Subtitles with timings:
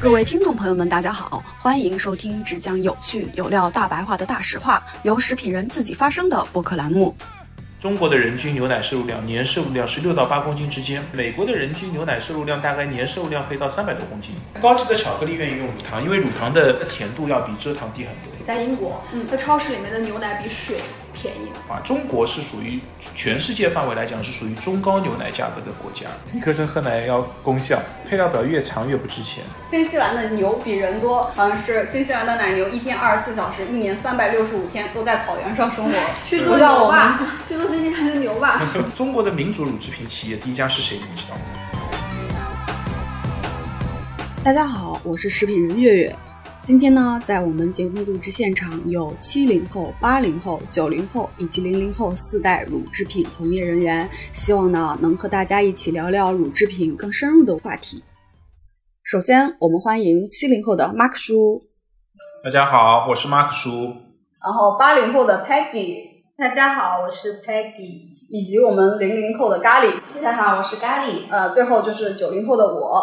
[0.00, 7.14] 各位听众朋友们，大家好，欢迎收听只讲有趣有料、大白话的大实话，由食品人自己发声的播客栏目。
[7.82, 14.30] 中国的人均牛奶摄入量年摄入量是六到八公斤之间，美国的人均牛奶摄入量大概年摄入量可以到三百多公斤。
[14.58, 18.29] 高级的巧克力愿意用乳糖，因为乳糖的甜度要比蔗糖低很多。
[18.50, 20.78] 在英国，嗯，在超市里面的牛奶比水
[21.14, 21.78] 便宜啊。
[21.84, 22.80] 中国是属于
[23.14, 26.08] 全世界范围来讲是属于中高牛奶价格的国家。
[26.32, 29.44] 一颗生喝奶要功效，配料表越长越不值钱。
[29.70, 35.92] 新西兰的牛比人多，好像是新西兰的奶牛一天二十四小时，一年三百六十五天都在草原上生活。
[36.28, 38.60] 去做牛吧，去做新西兰的牛吧。
[38.98, 40.96] 中国的民族乳制品企业第一家是谁？
[40.96, 41.42] 你知道吗？
[44.42, 46.16] 大家好，我是食品人月月。
[46.62, 58.04] 今天呢，在我们节目录制现场有七零后、八零后、九零后以及零零后四代乳制品从业人员，希望呢能和大家一起聊聊乳制品更深入的话题。
[59.02, 61.62] 首先，我们欢迎七零后的 Mark 叔。
[62.44, 63.86] 大家好，我是 Mark 叔。
[64.44, 66.10] 然后八零后的 Peggy。
[66.36, 68.20] 大家好，我是 Peggy。
[68.28, 69.90] 以及我们零零后的咖喱。
[70.14, 71.22] 大家好，我是咖喱。
[71.30, 73.02] 呃，最后就是九零后的我。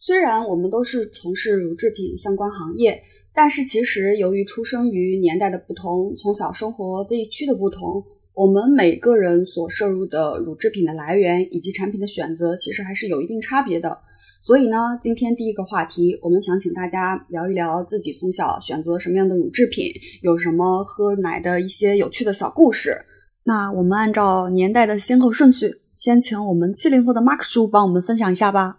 [0.00, 3.02] 虽然我们都是从事乳制品相关行业，
[3.34, 13.98] 但是其实由于出生于年代的不同，从小生活地区的不同，我们每个人所摄入的乳制品的来源以及产品的选择，其实还是有一定差别的。
[14.40, 19.90] 所以呢，今天第一个话题，我们想请大家聊一聊自己从小选择什么样的乳制品，
[20.22, 22.96] 有什么喝奶的一些有趣的小故事。
[23.42, 28.78] 那我们按照年代的先后顺序，先请我们七零后的 Mark 叔帮我们分享一下吧。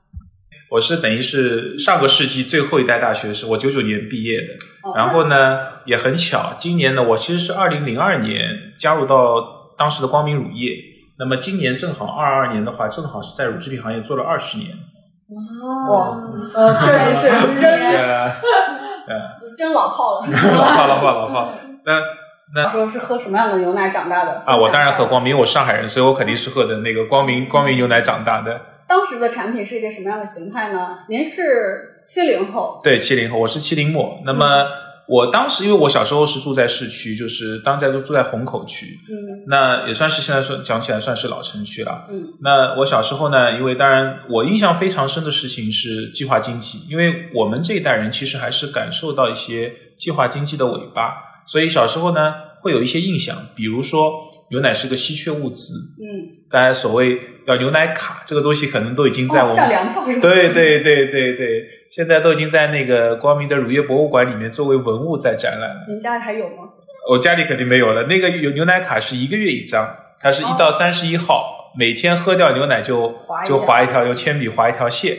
[0.69, 4.53] 我是等于是上个世纪最后一代大学生，我九九年毕业的。
[4.95, 10.73] 然后呢，也很巧，今年呢，我其实是二零零二年加入到当时的光明乳业。
[11.17, 14.69] 那么今年正好二二年的话，正好是在乳制品行业做了二十年。
[15.89, 16.17] 哇，
[16.53, 17.27] 呃，确实是
[17.57, 19.17] 真，对，
[19.57, 21.53] 真老炮了， 老炮老炮老炮。
[21.85, 21.99] 那
[22.55, 24.41] 那说是喝什么样的牛奶长大的？
[24.45, 28.61] 啊，我当然喝光明，我上海人，所以我肯定是喝的那个光明光明牛奶长大的。
[28.89, 30.97] 当时的产品是一个什么样的形态呢？
[31.07, 34.19] 您是七零后，对，七零后，我是七零末。
[34.25, 34.65] 那么
[35.07, 42.33] 我当时因为我小时候是住在市区，就是当在都住在虹口区，嗯，那也算是现在说讲起来算是老城区了，嗯。
[42.41, 51.13] 那我小时候呢，因为当然我印象非常深的事情是计划经济，因为我们这一代人其实还是感受到一些计划经济的尾巴，
[51.45, 52.33] 所以小时候呢
[52.63, 54.27] 会有一些印象，比如说。
[54.51, 65.83] 牛奶是个稀缺物资，嗯，大家所谓要牛奶卡这个东西，可能都已经在我们对对对对对，现在都已经在那个光明的乳业博物馆里面作为文物在展览。
[65.87, 66.69] 您家里还有吗？
[67.09, 68.03] 我家里肯定没有了。
[68.03, 73.15] 那个有牛奶卡是一个月一张，它是一到三十一号，每天喝掉牛奶就
[73.47, 75.17] 就划一条，用铅笔划一条线，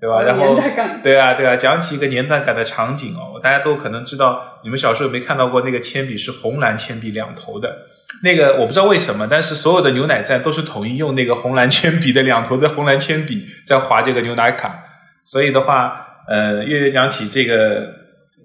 [0.00, 0.22] 对吧？
[0.22, 0.58] 然后
[1.02, 7.76] 对啊对啊，讲起一个年代感的场景哦，大家都可能知道，你们小时候有没看到过那个铅笔是红蓝铅笔两头的？
[8.22, 14.82] 那个我不知道为什么，但是所有的牛奶站都是统一用那个红蓝铅笔的两头的红蓝铅笔在划这个牛奶卡，
[15.24, 17.94] 所以的话，呃，月月讲起这个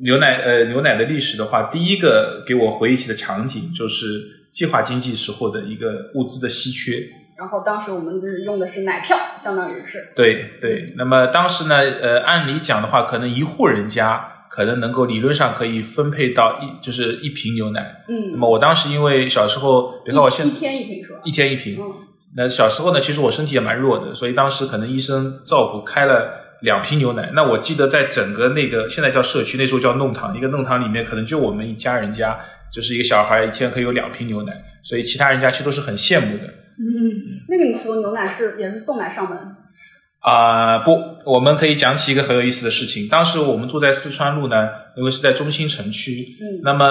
[0.02, 4.22] 牛奶呃牛奶的历史的话，第一个给我回忆起的场景就是
[4.54, 6.98] 计划经济时候的一个物资的稀缺。
[7.38, 10.14] 然后当时我们就是用的是奶票，相当于是。
[10.16, 14.32] 对对，那么当时呢，呃，按理讲的话，可能一户人家。
[14.56, 21.20] 可能能够理论上可以分配到一就是一瓶牛奶，嗯，那么我当时因为小时候，比如说我现一天一瓶是吧？
[21.26, 21.94] 一天一瓶，嗯，
[22.38, 27.32] 那小时候呢，其实我身体也蛮弱的，所以当时可能医生照顾开了两瓶牛奶。
[27.36, 32.40] 那我记得在整个那个现在叫社区，那时候叫弄堂，一个弄堂里面可能就我们一家人家
[32.72, 36.46] 就是一个小孩一天可以有两瓶牛奶，所以其他人家其实都是很羡慕的。
[36.80, 39.38] 嗯，那个时候牛奶是也是送来上门。
[40.26, 43.08] 啊不，我们可以讲起一个很有意思的事情。
[43.08, 46.86] 当时我们住在四川路呢，因为是在中心城区，嗯，那么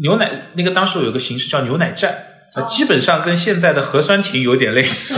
[0.00, 2.14] 牛奶那个当时有个形式叫牛奶站，
[2.54, 5.16] 啊，基本上跟现在的核酸亭有点类似，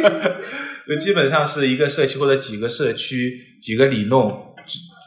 [0.88, 4.32] 就基本上是一个社区或者几个社区几个里弄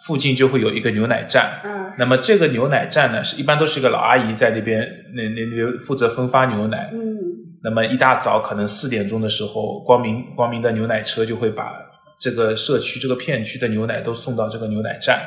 [0.06, 7.18] 附近就会有一个牛奶站，嗯，那么这个牛奶站呢，是一般都是一个老阿姨在那边那那那边负责分发牛奶，嗯。
[7.64, 11.74] 那么一大早可能四点钟的时候，光明光明的牛奶车就会把
[12.20, 15.20] 这个社区这个片区的牛奶都送到这个牛奶站，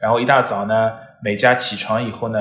[0.00, 0.92] 然后一大早呢，
[1.22, 2.38] 每家起床以后呢，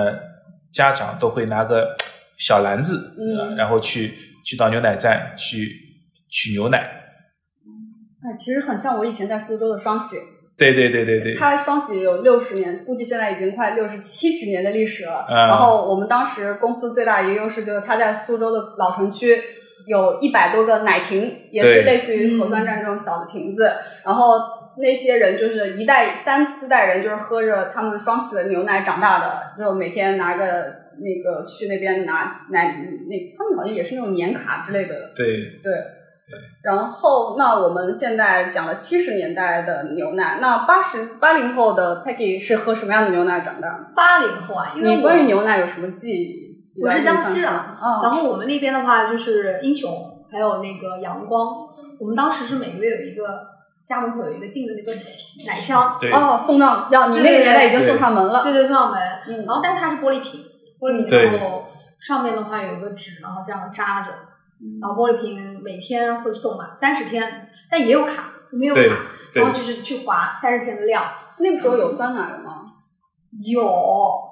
[0.71, 1.95] 家长都会拿个
[2.37, 4.13] 小篮子，嗯，然后去
[4.43, 5.71] 去到牛奶站去
[6.29, 6.79] 取牛奶。
[8.23, 10.17] 哎，其实很像我以前在苏州的双喜。
[10.57, 15.27] 对对对对对，它双喜有六十年，估计现在已经快六十七十年的历史了。
[15.29, 19.39] 然后我们当时公司最大一个优势就是它在苏州的老城区
[19.85, 23.71] 有一百多个奶亭，也是类似于核酸站这种小的亭子。
[24.03, 24.33] 然后
[24.79, 30.43] 那些人就是一代三四代人，就是喝着他们双喜的牛奶长大的，就每天拿个
[30.97, 32.65] 那个去那边拿奶，
[33.07, 35.11] 那他们好像也是那种年卡之类的。
[35.15, 35.27] 对
[35.61, 35.71] 对。
[36.61, 43.91] 然后，那我们现在讲了七十年代的牛奶，那八十八零后的 Peggy 是喝什么样的牛奶长大？
[43.95, 46.83] 八零后啊，因为你关于牛奶有什么记忆？
[46.83, 49.89] 我是江西的，嗯，然后我们那边的话就是英雄，
[50.31, 51.47] 还有那个阳光。
[51.99, 53.23] 我们当时是每个月有一个
[53.87, 54.93] 家门口有一个订的那个
[55.47, 58.99] 奶箱，哦，送到要你那个年代已经送上门了，对对，送上门。
[59.27, 60.41] 嗯，然后但是它是玻璃瓶，
[60.79, 61.65] 玻璃瓶，然后
[61.99, 64.11] 上面的话有一个纸，然后这样扎着。
[64.81, 68.81] 然后玻璃瓶每天会送嘛，三十天，但也有卡，没有卡，
[69.33, 71.03] 然后就是去划三十天的量。
[71.39, 72.63] 那个时候有酸奶了吗？
[73.43, 73.61] 有，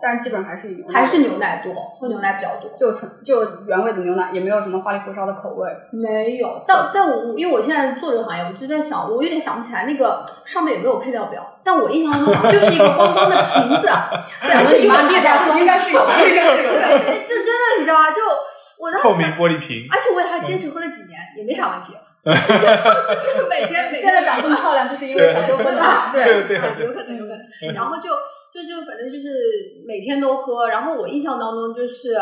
[0.01, 5.69] 但是基本上还是牛还是牛奶多，喝牛奶比较多，就纯就原味的牛奶，也没有什么花里胡哨的口味。
[5.91, 13.87] 没有，但但我因为我现在做这个行业，我就在想，我有点想不起来那个上面有没有配料表，但我印象中好像就是一个光光的瓶子，
[14.41, 18.09] 对，是你妈店家应该是有，应该是有，对，就真的你知道吗？
[18.09, 18.21] 就。
[18.85, 21.97] 我当时透明玻璃瓶，而且我也还坚持喝了几年，也没啥问题。
[22.25, 25.81] 就是每天，现在长这么漂亮，就是因为小时候喝的。
[26.11, 27.73] 对对，有可能有可能。
[27.73, 28.09] 然后就
[28.53, 29.27] 就就反正就是
[29.87, 30.67] 每天都喝。
[30.67, 32.15] 然后我印象当中就是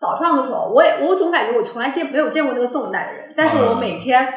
[0.00, 4.32] 早上的时候，我也我总感觉我从来见没有见过那个送奶的人，但是我每天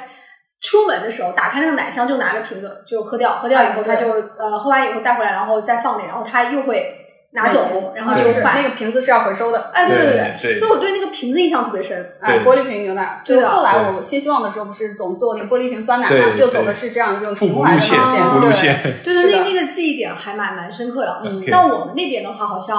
[0.62, 7.00] 出门的时候打开那个奶箱就拿个瓶子就喝掉，喝掉以后他就呃喝完以后带回来，然后再放那，然后他又会。
[7.34, 8.56] 拿走，然后就换。
[8.56, 9.72] 那个瓶子是要回收的。
[9.74, 12.14] 哎，对对对，所以我对那个瓶子印象特别深。
[12.20, 13.22] 哎，玻璃瓶牛奶。
[13.26, 18.40] 就后来我新希望的时候，不是总做那个玻璃瓶酸奶嘛，就走的是这样一种情怀的路线。
[18.42, 18.80] 路线。
[19.04, 21.22] 对对，那那个记忆点还蛮蛮深刻的。
[21.26, 21.44] 嗯。
[21.52, 22.78] 但我们那边的话，好像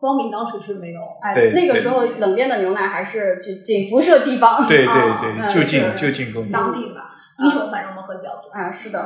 [0.00, 1.00] 光明当时是没有。
[1.20, 4.66] 哎，那个时候冷链的牛奶还是仅仅辐射地方。
[4.66, 4.94] 对对
[5.36, 6.50] 对，就近就近供应。
[6.50, 7.10] 当地的吧，
[7.40, 8.50] 英雄反正我们喝的比较多。
[8.50, 8.98] 啊，是的。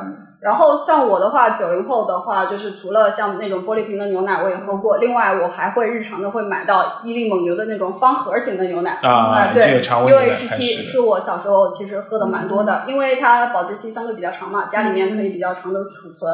[0.46, 4.98] 然后像我的话，九零后的话，就是除了像那种玻璃瓶的牛奶，我也喝过。
[4.98, 16.30] 另外，我还会日常的会买到伊利蒙牛的那种方盒型的牛奶啊，对，UHT 是我小时候其实喝的蛮多的，因为它保质期相对比较长嘛，家里面可以比较长的储存，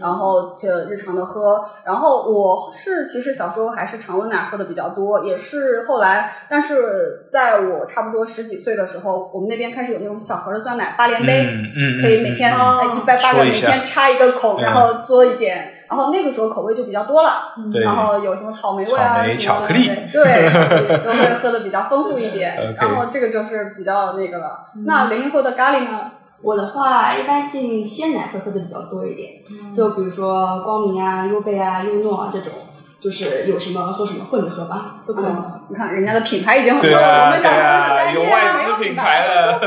[0.00, 1.62] 然后就日常的喝。
[1.84, 11.46] 然后我是其实小时候还是常温奶喝的比较多，也是后来，但是在我差不多十几岁的时候，我们那边开始有那种小盒的酸奶，八连杯，
[12.00, 12.54] 可以每天
[12.96, 13.49] 一杯八。
[13.50, 17.54] 每天插一个孔，然后做一点，然后那个时候口味就比较多了，
[17.84, 22.74] 然后有什么草莓味啊，什么巧克力，对，都会喝的比较丰富一点。
[22.78, 24.60] 然后这个就是比较那个了。
[24.86, 26.10] 那零零后的咖喱呢？
[26.42, 29.28] 我的话，一般性鲜奶会喝的比较多一点，
[29.76, 32.50] 就比如说光明啊、优贝啊、优诺啊这种，
[32.98, 35.24] 就是有什么喝什么混着喝吧，都可以。
[35.68, 39.60] 你看人家的品牌已经对啊，我们小时候有外资品牌了。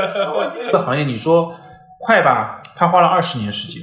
[0.51, 1.53] 这个行业你说
[1.99, 2.62] 快吧？
[2.75, 3.81] 他花了二十年时间，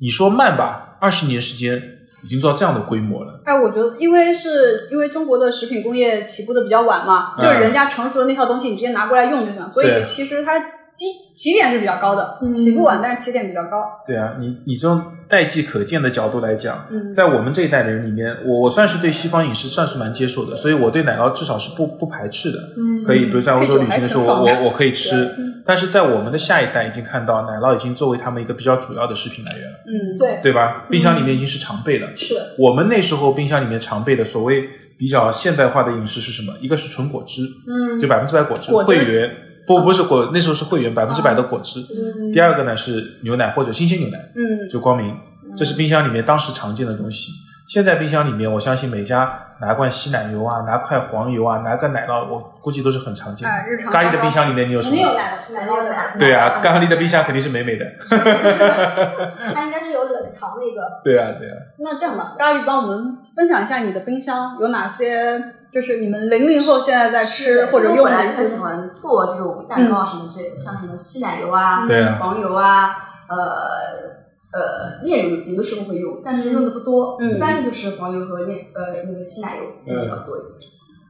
[0.00, 0.96] 你说慢吧？
[1.00, 1.80] 二十年时间
[2.24, 3.40] 已经做到这样的规模了。
[3.44, 10.58] 哎，我觉得，因为是因为中国的食品工业起步的比较晚嘛，就是人家成熟的那套东西，你直接拿过来用就行，所以其实它
[10.92, 11.06] 基
[11.36, 13.84] 起点是比较高的，起步晚，但是起点比较高。
[14.06, 22.58] 对啊，你你这种代际可见的角度来讲，在我们这一代的人里面，我我算是对西方饮食算是蛮接受的，所以我对奶酪至少是不不排斥的。
[22.76, 25.30] 嗯，可以，比如在欧洲旅行的时候，我我我可以吃。
[25.64, 29.76] 但是在我们的下一代已经看到奶酪已经作为他们一个比较主要的食品来源了。
[29.86, 30.86] 嗯，对，对吧？
[30.88, 32.08] 冰箱里面已经是常备了。
[32.16, 32.34] 是。
[32.56, 34.66] 我们那时候冰箱里面常备的所谓
[34.98, 36.54] 比较现代化的饮食是什么？
[36.62, 39.30] 一个是纯果汁，嗯，就百分之百果汁，会员
[39.68, 41.78] 不不是果，那时候是会员百分之百的果汁。
[41.80, 42.32] 嗯。
[42.32, 45.14] 第二个呢是牛奶或者新鲜牛奶，嗯，就光明，
[45.56, 47.30] 这是冰箱里面当时常见的东西。
[47.68, 53.90] 现在冰箱里面，我相信每家拿罐稀奶油啊，拿块黄油啊，拿个奶酪，我估计都是很常见的。
[53.90, 54.96] 咖喱的冰箱里面你有什么？
[54.96, 55.94] 没有奶奶酪的。
[56.18, 57.84] 对啊，咖喱的冰箱肯定是美美的。
[59.54, 60.80] 它应该是有冷藏那个。
[61.04, 61.56] 对啊，对啊。
[61.80, 65.38] 那这样吧，咖喱帮我们分享一下你的冰箱有哪些，
[65.72, 68.04] 就是你们零零后现在在吃或者用的。
[68.04, 71.86] 本来很喜欢做这种蛋糕什么之类的，像什么稀奶油啊、
[72.20, 72.96] 黄油啊，
[73.28, 74.18] 呃。
[74.50, 80.52] 呃，炼乳有的时候会用，但是用的不多，一般就是黄油和炼呃那个稀奶油用的比较多一点。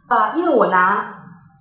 [0.09, 1.15] 啊，因为我拿。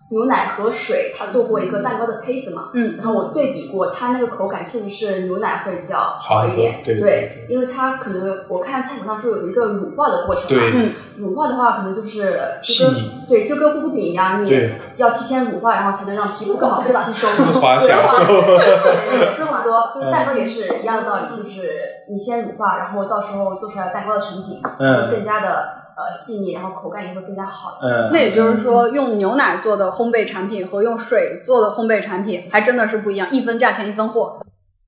[0.09, 12.95] 牛奶和水，它做过一个蛋糕的胚子嘛，嗯，然后我对比过，它那个口感确实是牛奶会比较好一点，对对，因为它可能我看菜谱上说有一个乳化的过程嘛，嗯，乳化的话可能就是就跟
[13.27, 21.69] 对就跟护肤品一样，你要提前乳化，然后才能让皮肤更好的吸收，丝滑享受，对，丝滑多，就是蛋糕也是一样的道理，就是
[22.09, 25.86] 你先乳化，然后到时候做出来蛋糕的成品会更加的。
[25.97, 27.79] 呃，细腻，然后口感也会更加好。
[27.81, 34.39] 嗯，那也就是说，用牛奶做的烘焙产品和用水做的烘焙产品还真的是不一样，一分价钱一分货。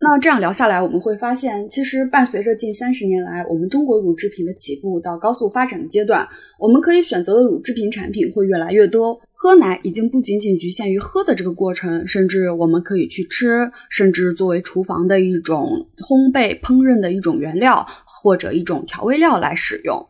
[0.01, 6.25] 那这样聊下来，我们会发现，其实伴随着近三十年来我们中国乳制品的起步到高速发展的阶段，
[6.57, 9.19] 我们可以选择的乳制品产品会越来越多。
[9.33, 20.07] 喝奶已经不仅仅局限于喝的这个过程，甚至我们可以去吃，甚至作为厨房的一种烘焙烹饪的一种原料或者一种调味料来使用。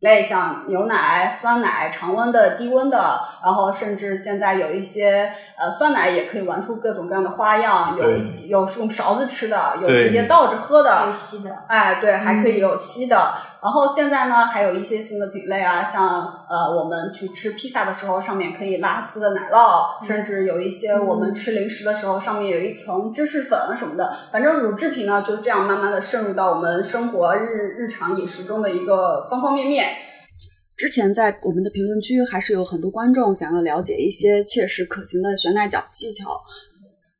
[0.00, 13.34] 类像牛奶、酸奶、常温的、低温的，然后甚至现在有一些呃酸奶也可以玩出各种各样的花样，有有用勺子吃的，有直接倒着喝的，有吸的，哎，对，还可以有吸的。
[13.60, 24.16] 然后现在呢，还有一些新的品类啊，像呃，我们去吃披萨的时候，上面可以拉丝的奶酪，甚至有一些我们吃零食的时候，上面有一层芝士粉什么的。
[24.32, 29.88] 反正乳制品呢，就这样慢慢的渗入到我们生活日日常饮食中的一个方方面面。
[30.76, 36.40] 之前在我们的评论区，还是有很多观众想要了解一些切实可行的悬奶角技巧。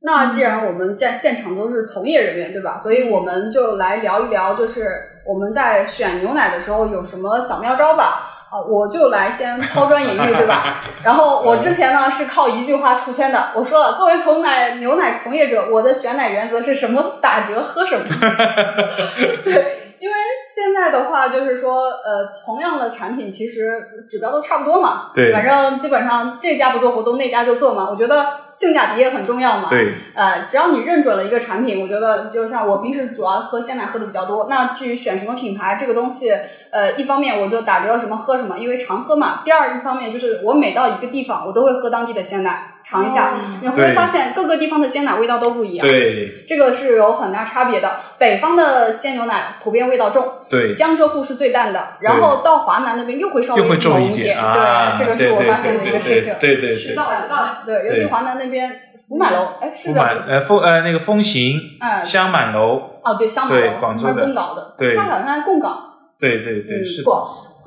[0.00, 2.78] 那既然我们在现场都是从业人员，对吧？
[2.78, 8.34] 所以我们就来聊一聊，就是我们在选牛奶的时候有什么小妙招吧。
[8.50, 10.80] 啊，我就来先抛砖引玉，对吧？
[11.04, 17.18] 然后我之前呢是靠一句话出圈的，我说了，作为从奶牛奶从业者，我的选奶原则是什么？
[17.20, 18.06] 打折喝什么？
[19.44, 19.87] 对。
[20.00, 20.14] 因为
[20.54, 25.10] 现在的话，就是说，呃，同样的产品其实指标都差不多嘛。
[25.14, 25.32] 对。
[25.32, 27.88] 反正基本上这家不做活动，那家就做嘛。
[27.90, 29.68] 我觉得性价比也很重要嘛。
[29.68, 29.94] 对。
[30.14, 34.46] 呃，只要你认准了一个产品，我觉得就像我平时主要喝鲜奶喝的比较多。
[34.48, 36.32] 那至于选什么品牌，这个东西，
[36.70, 39.42] 呃，一方面我就打折什么喝什么，因为常喝嘛。
[39.44, 42.74] 第二一方面就是我每到一个地方，我都会喝当地的鲜奶。
[42.88, 45.86] 尝一下，你会发现各个地方的鲜奶味道都不一样。
[45.86, 47.96] 对，这个是有很大差别的。
[48.18, 54.38] 北方的鲜牛奶普遍味道重，对，江浙沪是最淡的，然后到华南那边又会稍微重一点。
[54.38, 56.34] 对，这个是我发现的一个事情。
[56.40, 57.62] 对对对，知道了知道了。
[57.66, 58.70] 对，尤其华南那边
[59.06, 62.80] 福满楼，哎，是叫呃风呃那个风行，嗯，香满楼。
[63.04, 65.78] 哦，对，香满楼，广州的，贡港的，对，它好像是贡港。
[66.18, 67.02] 对对对，是。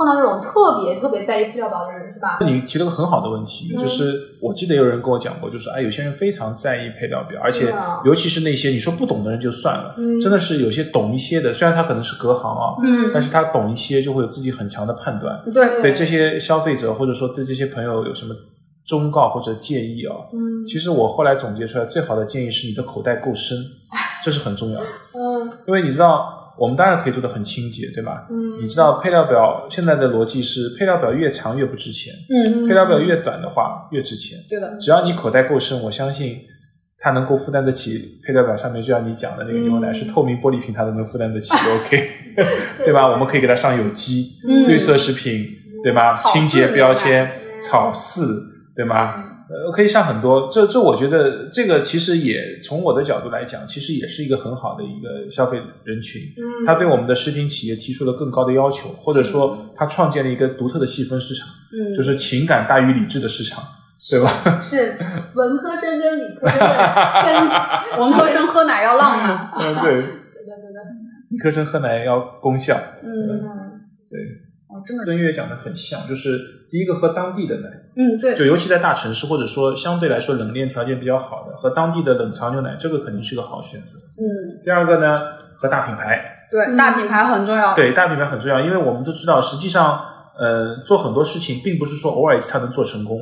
[0.01, 2.39] 碰到那种特别特别在意配料表的人是吧？
[2.41, 7.71] 你提了个很好的问题，就是我记得有人跟我讲过，就是哎，有些人非常在意配料表，而且
[8.03, 12.73] 尤其是那些你说不懂的人就算了，真的是有些懂一些的，虽然他可能是隔行啊，
[13.13, 15.39] 但是他懂一些就会有自己很强的判断。
[15.53, 18.33] 对对，这些消费者或者说对这些朋友有什么
[18.87, 20.15] 忠告或者建议啊？
[20.33, 23.55] 嗯，其实我后来总结出来，最好的建议是你的口袋够深，
[24.23, 24.79] 这是很重要。
[25.13, 26.39] 嗯，因为你知道。
[26.61, 28.27] 我们当然可以做的很清洁，对吧？
[28.29, 34.37] 嗯，你知道配料表现在的逻辑是配料表越长越不值钱，嗯，配料表越短的话越值钱。
[34.47, 36.37] 对的，只要你口袋够深，我相信
[36.99, 42.11] 它能够负担得起配料表上面就像你讲的那个牛奶是透明玻璃瓶，它都能负担得起，OK，
[42.85, 43.07] 对吧？
[43.07, 44.27] 我们可以给它上有机、
[44.67, 45.43] 绿色食品，
[45.83, 46.13] 对吧？
[46.31, 47.27] 清洁标签、
[47.59, 48.27] 草饲，
[48.75, 49.30] 对吗？
[49.51, 56.21] 呃，可以上很多，这这我觉得这个其实也从我的角度来讲，其实也是一个很好的一个消费人群。
[56.37, 61.47] 嗯，他对我们的食品企业提出了更高的要求，或者说他创建了一个独特的细分市场。
[61.73, 63.61] 嗯，就是情感大于理智的市场，
[64.09, 64.31] 对吧？
[64.63, 64.95] 是
[65.33, 69.51] 文科生跟理科生的文科生喝奶要浪漫。
[69.59, 69.91] 嗯，对。
[70.31, 70.81] 对对对对。
[71.29, 72.77] 理科生喝奶要功效。
[73.03, 73.41] 嗯。
[74.85, 83.97] 真的跟月月讲的很像，就是第一个喝当地的奶，嗯，对，就尤其在大城市或者说相对来说冷链条件比较好的，喝当地的冷藏牛奶，这个肯定是个好选择。
[84.19, 85.17] 嗯，第二个呢，
[85.55, 90.01] 喝大品牌，对，大品牌很重要，对，大品牌很重要，因为我们都知道，实际上，
[90.39, 93.21] 呃，做很多事情并不是说偶尔一次它能做成功，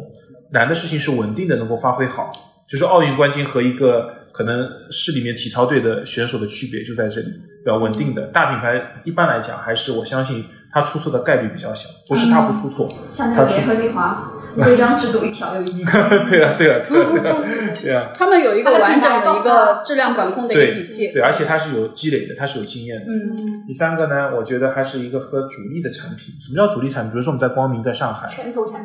[0.52, 2.32] 难的事情是稳定的能够发挥好，
[2.70, 7.78] 就是奥运冠军和一个可能市里面体操队的选手的区别就在这里，比较？
[7.78, 10.46] 稳定的大品牌一般来讲还是我相信。
[10.72, 15.92] 它出错的概率比较小，不是他不出错，像那个联合利华，规章制度一条又一条。
[16.28, 17.44] 对啊，对啊，对啊，
[17.82, 18.10] 对啊。
[18.14, 23.06] 他们有一个完整的一个质量管控的一个体系，对，而且它是有积累的，它是有经验的。
[23.08, 23.64] 嗯。
[23.66, 26.36] 第三个呢，我觉得还是一个和主力的产品。
[26.40, 27.14] 什么叫主力产品？
[27.14, 28.32] 比如说我们在光明，在上海，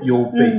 [0.00, 0.54] 优贝、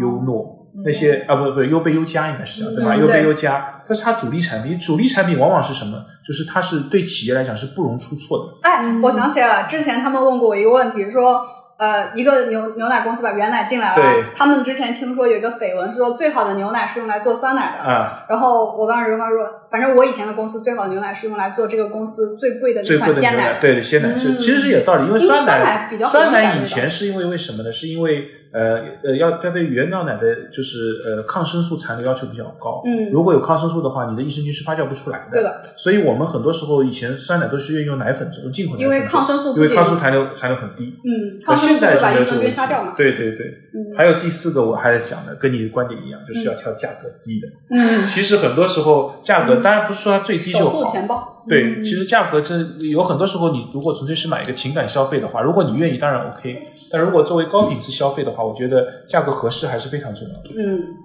[0.00, 0.59] 优诺。
[0.84, 2.96] 那些啊不不优贝优加应该是这样对吧？
[2.96, 4.78] 优贝优加，这是它主力产品。
[4.78, 6.04] 主力产品往往是什么？
[6.26, 8.68] 就是它是对企业来讲是不容出错的。
[8.68, 11.46] 哎，我想起来了，之前他们问过我一个问题，说。
[11.80, 17.90] 呃，一个牛牛奶公司把原奶进来了，他们之前听说有一个绯闻，说最好的牛奶是用来做酸奶的。
[17.90, 23.58] 啊，然后我当时跟他说，反正我以前的公司最好的牛奶是用来做这个公司最贵的那款鲜奶。
[23.60, 27.70] 对，鲜奶是其实是有道理，因为酸奶比较酸奶以前是因为为什么呢？
[27.70, 32.82] 是因为呃呃要它对原料奶的就是呃抗生素残留要求比较高。
[32.84, 35.30] 嗯，如果有抗生素的话，你的益生菌是发酵不出来的。
[35.30, 35.72] 对的。
[35.76, 40.96] 所以我们很多时候以前酸奶都是愿意用奶粉做，用进口奶粉因为抗生素因为抗生素残留残留很低。
[41.04, 42.50] 嗯，抗生素会把益生菌。
[42.50, 42.94] 杀掉嘛？
[42.96, 43.54] 对对对，
[43.96, 47.46] 还有第四个，我还是讲的，跟你的观点一样，就是要挑价格低的。
[47.70, 50.84] 嗯，其实很多时候价格当然不是说它最低就好。
[50.86, 51.42] 钱包。
[51.48, 52.56] 对，其实价格这
[52.90, 56.62] 有很多时候，你如果纯粹是买一个情感消费的话，如果你愿意，当然 OK。
[56.90, 60.50] 但如果作为高品质消费的话，我觉得价格合适还是非常重要的。
[60.58, 60.96] 嗯。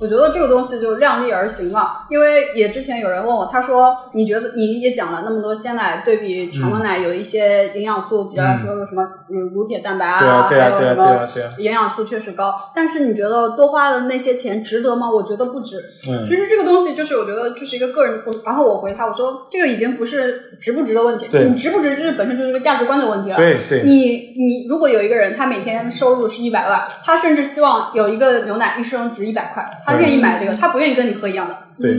[0.00, 11.28] 我觉得这个东西就量力而行了，因为也之前有人问我，他说你觉得你也讲了那么多鲜奶对比常温奶有一些营养素，比方说什么嗯乳铁蛋白啊，还有什么
[11.58, 15.10] 营养素确实高，但是你觉得多花的那些钱值得吗？
[15.10, 15.76] 我觉得不值。
[16.22, 23.36] 其实这个东西就是我觉得就是一个个人，然后我回他我说这个已经不是值不值的问题，你值不值这是本身就是一个价值观的问题了。
[23.36, 23.82] 对对。
[23.82, 29.68] 你你如果有一个人他每天收入是一百万，他甚至希望有一个牛奶一升值一百块。
[29.88, 31.56] 他愿意买这个，他不愿意跟你喝一样的。
[31.80, 31.94] 对，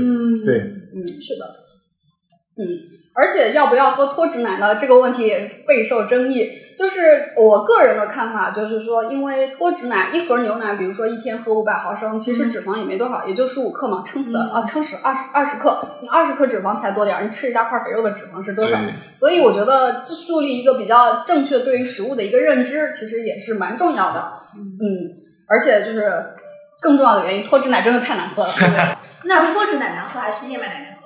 [0.45, 0.59] 对，
[0.93, 1.45] 嗯，是的，
[2.57, 2.63] 嗯，
[3.15, 4.75] 而且要不要喝脱脂奶呢？
[4.75, 6.49] 这个问题也备受争议。
[6.77, 18.77] 就是我个人的看法，就是说，因为脱脂奶一盒牛奶，比如说一天喝五百毫升，其实脂肪也没多少，也就十五克嘛，撑死了啊，撑死二十二十克，你二十克脂肪才多点儿，你吃一大块肥肉的脂肪是多少？
[19.17, 24.31] 所以我觉得，这树立一个比较正确对于食物的一个认知，其实也是蛮重要的。
[24.55, 25.11] 嗯，
[25.47, 26.11] 而且就是。
[26.81, 28.53] 更重要的原因，脱脂奶真的太难喝了。
[29.25, 30.99] 那脱脂奶难喝还是燕麦奶难喝？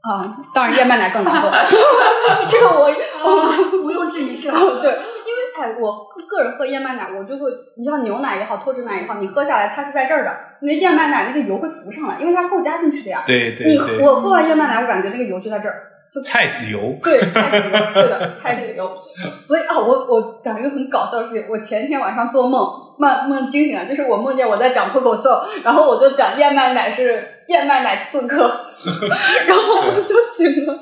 [0.00, 1.50] 啊，当然燕麦奶更难喝。
[2.48, 2.88] 这个我
[3.84, 4.58] 毋庸置疑是吧？
[4.80, 13.24] 对，因为哎，我个人喝燕麦奶，我就会，你像牛奶也好，脱脂奶也好，你喝下来它是在这儿的，那燕麦奶那个油会浮上来，因为它后加进去的呀。
[13.26, 13.66] 对对。
[13.66, 15.82] 你我喝完燕麦奶，我感觉那个油就在这儿。
[16.12, 18.96] 就菜籽油， 对菜籽油，对的 菜籽油。
[19.44, 22.60] 所以啊，我我讲一个很搞笑的事情，我前天晚上做梦，
[22.98, 25.28] 梦梦惊醒了，就是我梦见我在讲脱口秀，
[25.64, 28.36] 然后我就讲燕麦奶是燕麦奶刺客，
[29.46, 30.72] 然后我就醒了。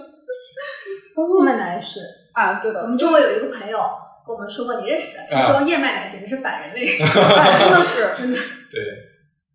[1.17, 2.01] 燕麦奶是
[2.33, 2.81] 啊，对的。
[2.81, 3.79] 我们周围有一个朋友
[4.27, 8.39] 跟我们说过，你认识的，他说燕麦奶简直是反人类，真的是真的。
[8.71, 8.83] 对。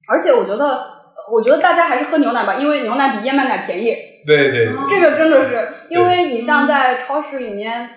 [0.09, 1.00] 而且我觉得，
[1.31, 3.95] 我觉得大家还是喝牛奶吧，因为牛奶比燕麦奶便宜。
[4.27, 7.89] 对对，这个真的是，因为你像在超市里面，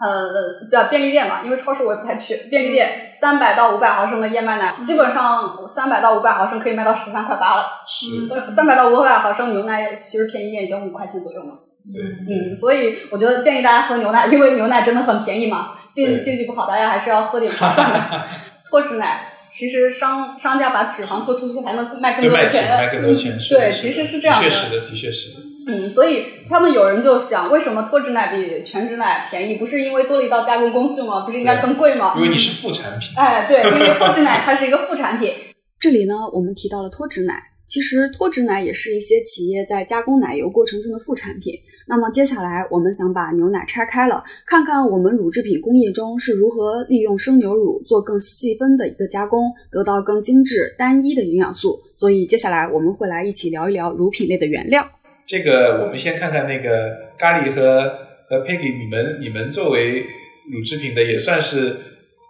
[0.00, 2.36] 呃，对便利店吧，因为超市我也不太去。
[2.48, 7.64] 便利店三百到五百毫升的燕麦奶，基本上三百到五百毫升可以卖到十三块八了。
[7.88, 8.06] 是，
[8.54, 11.54] 三百到五百毫升牛奶其实便宜点也就五块钱左右嘛。
[11.92, 15.72] 对，嗯，所以我觉得建议大家喝牛奶，因为牛奶真的很便宜嘛。
[15.92, 18.24] 经经济不好，大家还是要喝点划算的
[18.70, 19.33] 脱脂奶。
[19.54, 23.38] 其实商商家把脂肪脱出去还能卖更多钱，卖更多钱。
[23.50, 24.42] 对，其实是这样的。
[24.42, 25.30] 确实的，的确是。
[25.68, 29.54] 嗯，所以他们有人就讲，为什么脱脂奶比全脂奶便宜？
[29.54, 31.20] 不是因为多了一道加工工序吗？
[31.20, 32.14] 不是应该更贵吗？
[32.16, 33.10] 因为你是副产品。
[33.16, 35.32] 哎，对，因为脱脂奶它是一个副产品。
[35.78, 37.34] 这里呢，我们提到了脱脂奶，
[37.74, 41.52] 其实脱脂奶也是一些企业在加工奶油过程中的副产品。
[41.88, 51.76] 那么接下来，我们想把牛奶拆开了，看看我们乳制品工艺中是如何利用生牛乳做更细分的一个加工，得到更精致单一的营养素。
[51.98, 54.88] 所以接下来我们会来一起聊一聊乳品类的原料。
[55.26, 57.92] 这个我们先看看那个咖喱和
[58.28, 60.06] 和 Peggy，你们你们作为
[60.48, 61.76] 乳制品的也算是，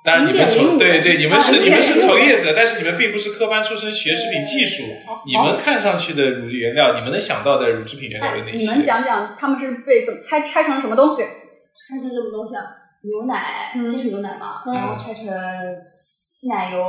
[0.04, 4.82] 当然你们从对对你们是你们是从业者，但是你们并不是科班出身学食品技术，
[5.26, 8.58] 你们看上去的乳原料，你们能想到的乳制品原料有哪些？
[8.58, 11.22] 你们讲讲他们是被怎么拆拆成什么东西？
[11.22, 12.62] 拆成什么东西啊？
[13.02, 15.24] 牛奶，先是牛奶嘛，然后拆成
[15.82, 16.82] 稀奶油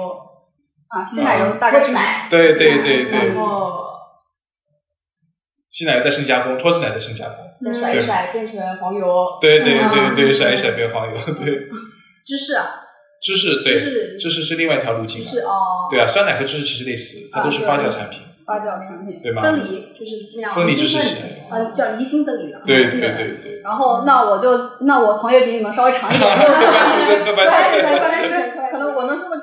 [0.90, 3.86] 啊，稀奶油大概是奶，对对对对，然后。
[5.70, 9.38] 稀奶油再深加工，脱脂奶再深加工，再甩一甩变成黄油。
[9.42, 11.68] 对对对对，甩一甩变黄油，对。
[12.26, 12.54] 芝士，
[13.26, 15.24] 芝士对，芝士是另外一条路径。
[15.24, 15.90] 是哦。
[15.90, 18.22] 对啊，酸奶和芝士其实类似，它都是发酵产品。
[18.46, 19.42] 发酵产品，对吗？
[19.42, 20.54] 分离就是那样。
[20.54, 21.16] 分离芝士是，
[21.50, 22.62] 呃，叫离心分离了。
[22.64, 23.62] 对对对对。
[23.64, 26.30] 然后，那我就那我从业比你们稍微长一点。
[26.38, 28.45] 科班出身，科班出身。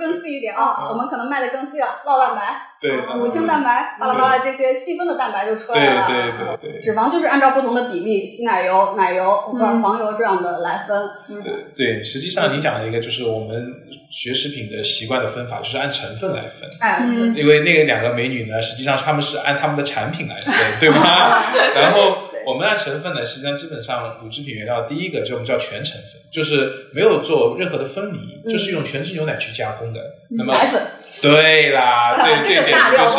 [0.03, 2.43] 更细一点啊，我们可能卖的更细了，酪蛋白。
[2.81, 6.07] 对，乳清蛋白，巴拉巴拉这些细分的蛋白就出来了。
[6.09, 6.81] 对对对对。
[6.81, 11.11] 脂肪就是按照不同的比例，稀奶油、奶油或者、黄油这样的来分。
[11.41, 13.73] 对对，实际上你讲了一个，就是我们
[14.11, 16.69] 学食品的习惯的分法，就是按成分来分。
[16.81, 21.45] 哎，因为那个两个美女呢，实际上她们是按她们的产品来分，对吧？
[21.77, 22.32] 然后。
[22.63, 30.01] 我们按成分呢，实际上基本上乳制品原料第一个就我们叫全成分，就是没有做任何的分离，就是用全脂牛奶去加工的。
[30.31, 30.81] 那么奶粉。
[31.21, 33.19] 对啦，这 这点就是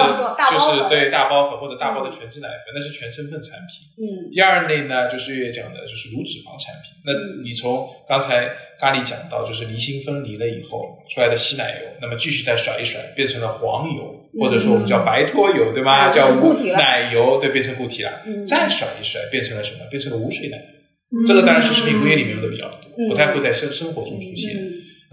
[0.50, 3.86] 就是对大包粉或者大包的全脂奶粉，那是全成分产品。
[4.00, 4.32] 嗯。
[4.32, 6.94] 第二类呢，就是月月讲的就是乳脂肪产品。
[7.04, 7.12] 那
[7.44, 16.10] 你从刚才咖喱讲到，就是离心分离了以后出来的稀奶油，那么继续再甩一甩，变成了黄油，或者说我们叫白脱油，对吧？
[16.10, 16.30] 叫
[16.76, 18.12] 奶油，对，变成固体了。
[18.46, 19.86] 再甩一甩，变成了什么？
[19.90, 21.26] 变成了无水奶油。
[21.26, 24.52] 这个当然是食品工业里面用的比较多，不太会在生生活中出现。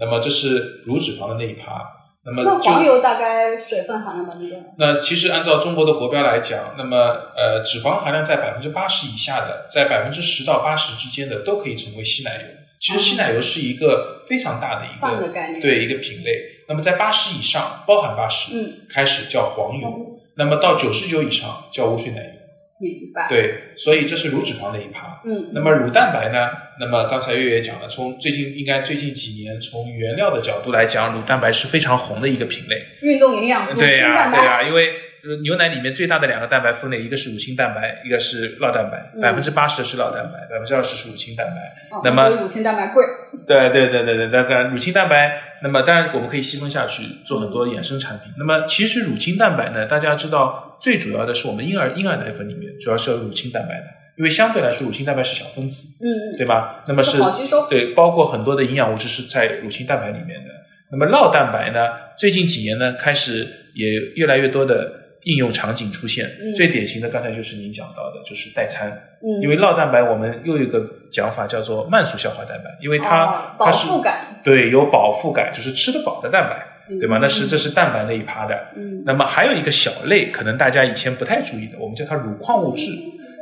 [0.01, 1.81] 那么这是乳脂肪的那一趴。
[2.25, 4.65] 那么那黄油大概水分含量百分之多少？
[4.77, 6.97] 那其实按照中国的国标来讲，那么
[7.37, 12.60] 呃脂肪含量在百分之八十以下的，在百分之十到八十之间的都可以成为稀奶油。
[12.81, 16.41] 其实稀奶油是一个非常大的一个概念对一个品类。
[16.67, 22.31] 那么在八十以上，包含八十、嗯开始叫黄油，那么到九十九以上叫无水奶油。
[22.79, 23.27] 明白。
[23.29, 25.21] 对，所以这是乳脂肪的一趴。
[25.23, 26.49] 嗯，那么乳蛋白呢？
[26.79, 32.75] 那么刚才月月讲了，从最近应该最近几年，从原料的角度来讲，乳蛋白是非常红的一个品类。
[33.03, 35.00] 运动营养，对呀、呀、对呀、因为呃
[35.43, 41.95] 牛奶里面最大的两个蛋白分类，一个是乳清蛋白，一个是酪蛋白，嗯百分之八十是酪蛋白，百分之二十是乳清蛋白。
[41.95, 43.03] 哦那么乳清蛋白贵。
[43.47, 48.31] 对对对对对，那个乳清蛋白，那么当然我们可以细分下去做很多衍生产品。
[48.37, 53.85] 那么其实乳清蛋白呢，大家知道最主要的是我们婴儿婴儿奶粉里面主要是有乳清蛋白的，
[54.17, 56.83] 因为相对来说乳清蛋白是小分子，嗯嗯，对吧？
[56.87, 60.49] 那么是好吸收对，包括很多的营养物质是在乳清蛋白里面的。
[60.91, 64.91] 那么酪蛋白呢，最近几年呢，开始也越来越多的
[65.23, 66.25] 应用场景出现。
[66.41, 68.89] 嗯最典型的，刚才就是您讲到的，就是代餐。
[69.23, 77.19] 嗯因为酪蛋白我们又有一个讲法叫做慢速消化蛋白，因为它、哦饱它是腹感，对有饱腹感，就是吃得饱的蛋白，对吧？
[77.21, 78.55] 那是这是蛋白那一趴的。
[78.75, 82.85] 嗯那么还有一个小类，可能大家以前不太注意的，我们叫它乳矿物质。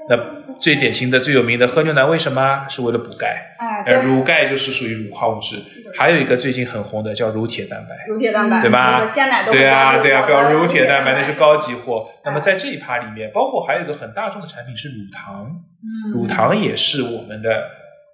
[0.09, 0.17] 那
[0.59, 2.65] 最典型的、最有名的喝牛奶为什么？
[2.69, 3.55] 是为了补钙。
[3.57, 5.57] 哎，呃，乳钙就是属于乳矿物质。
[5.97, 7.95] 还有一个最近很红的叫乳铁蛋白。
[8.07, 12.07] 乳铁蛋白，对吧这个鲜奶都会对啊，对啊，标注我的标乳铁蛋蛋白那是是高级货。
[12.23, 15.49] 那么哎在这一趴里面，包括还有一个很大众的产品是乳糖，
[15.81, 17.49] 嗯乳糖也是我们的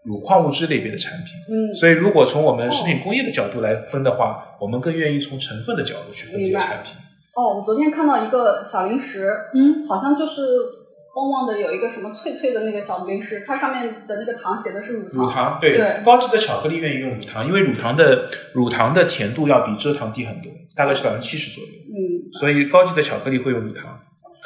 [0.03, 1.35] 乳矿物质类别的产品。
[1.49, 6.93] 嗯，所以，如果从我们食品工业的角度来分的话，我们更愿意从成分的角度去分这个产品。
[7.33, 10.41] 哦，我昨天看到一个小零食，嗯，好像就是
[11.15, 15.17] 旺旺的有一个什么脆脆的那个小零食，它上面的那个糖写的是乳糖。
[15.17, 23.97] 乳糖对对高级的巧克力愿意用乳糖，因为乳糖的乳糖的甜度要比蔗糖低很多，大概是百分之七十左右，嗯，所以高级的巧克力会用乳糖。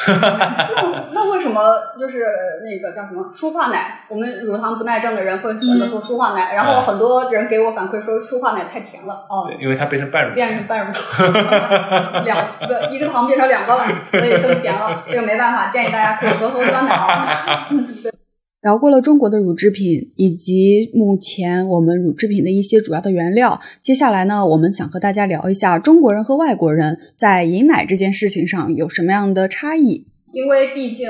[0.07, 1.61] 那 那为什么
[1.99, 2.25] 就是
[2.63, 4.01] 那个叫什么舒化奶？
[4.07, 10.35] 我们乳糖不耐症的人会选择喝舒化奶，然后很多人给我反馈说舒化奶太甜了，哦，对，因为它变成半乳糖。
[10.35, 15.03] 变成半乳糖，两个一个糖变成两个了，所以更甜了。
[15.07, 17.67] 这个没办法，建议大家可以喝喝酸奶啊。
[18.61, 30.05] 聊过了中国的乳制品以及目前我们乳制品的一些主要的原料，接下来呢，我们想和大家聊一下中国人和外国人在饮奶这件事情上有什么样的差异。
[30.33, 31.09] 因为毕竟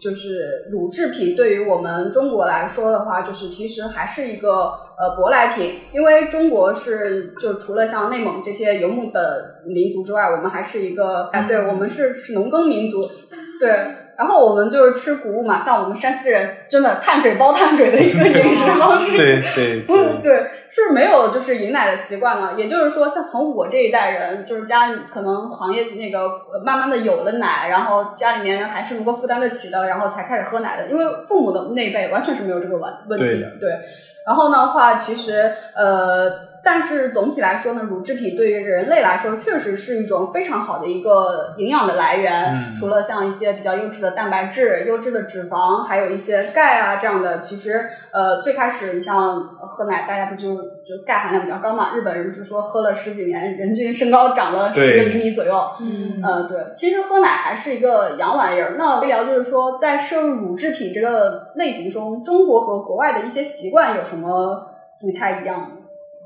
[0.00, 4.50] 就是乳制品对于我们中国来说的话，就是其实还是一个
[4.96, 5.72] 呃舶来品。
[5.92, 13.02] 因为中国是就除了像内蒙这些游牧的民族之外，我们还是一个哎，对我们是是农耕民族，
[13.58, 13.68] 对。
[14.16, 19.10] 然后我们就是吃谷物嘛，像我们山西人真的碳水包碳水的一个饮食方式。
[19.16, 22.54] 对对嗯，对， 对，是没有就是饮奶的习惯了。
[22.56, 30.86] 也就是说，像从我这一代人，就是家里可能行业那个呃慢慢的有了奶，然后家里面还是能够负担得起的，然后才开始喝奶的。
[30.88, 33.70] 因为父母的那一辈完全是没有这个问问题的，对。
[34.26, 36.30] 然后的话，其实呃，
[36.64, 42.54] 但是总体来说呢，乳制品对于人类来说确实是一种非常好的一个营养的来源。
[42.54, 51.94] 嗯除了像一些比较优质的蛋白质、优质的脂肪，还有一些钙啊这样的，其实呃最开始你像喝奶，大家不就就钙含量比较高嘛？
[51.94, 55.54] 日本人不是说喝了十几年，人均身高长了十个厘米左右。
[55.80, 58.74] 嗯呃，对，其实喝奶还是一个洋玩意儿。
[58.76, 64.66] 那微聊就是说，在摄入乳制品这个类型中，中国和国外的一些习惯有什么
[65.00, 65.83] 不太一样的？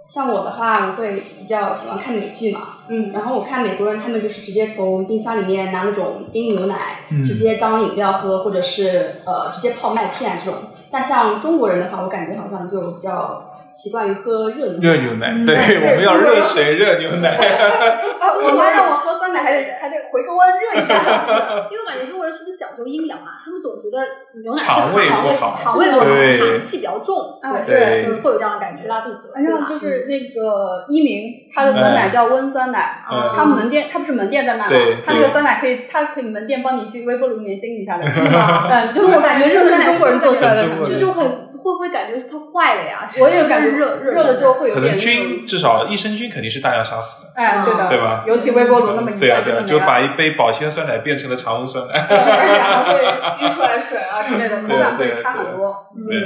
[0.09, 10.61] 像我的话，我会比较喜欢看美剧嘛，嗯然后我看美国人他们就是直接从冰箱里面拿那种冰牛奶，嗯直接当饮料喝，或者是呃直接泡麦片这种。
[10.91, 13.45] 但像中国人的话，我感觉好像就比较
[13.79, 14.81] 习惯于喝热牛奶。
[14.83, 17.31] 热牛奶，嗯对，对我们要热水热牛奶。
[17.31, 20.99] 啊， 我妈让我喝酸奶，还得还得回个温热一下。
[21.71, 23.39] 因为我感觉中国人是不是讲究阴阳啊？
[23.45, 24.03] 他们总觉得
[24.43, 34.99] 牛奶是肠胃肠不好肠胃不好，对寒气比较重，啊对，会有这样的感觉，拉肚子，反正就是那个一鸣，他的酸奶叫温酸奶，嗯它门店他不是门店在卖吗对？
[35.07, 40.65] 它那个酸奶可以，他可以门店帮你去微波炉里面叮一下的， 吧嗯，就是我感觉真的是中国人做出来的。
[40.89, 43.07] 就就很会不会感觉它坏了呀？
[43.21, 48.25] 我也感觉热热热了之后会有点可能菌，至少益生菌肯定是大量杀死的，哎，对的，对吧？
[48.27, 51.95] 尤其微波炉那么一转，对啊对啊，就把一杯保鲜酸奶变成了常温酸奶。
[51.95, 55.87] 而且还会吸出来水啊之类的，口感会差很多。
[56.09, 56.19] 对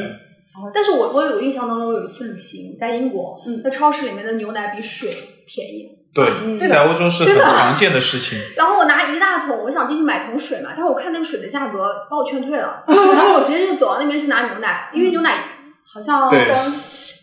[0.52, 5.10] 啊，但是我我有印象当中有一次旅行在英国，嗯那超市里面的牛奶比水
[5.46, 5.98] 便宜。
[6.14, 8.38] 嗯对，在欧洲是很常见的事情。
[8.56, 15.38] 然后我拿一大桶，我想进去买桶水嘛，但是我看那个水的价格把我劝退了， 然后我直接就走到那边去拿牛奶，因为牛奶
[15.84, 16.56] 好像升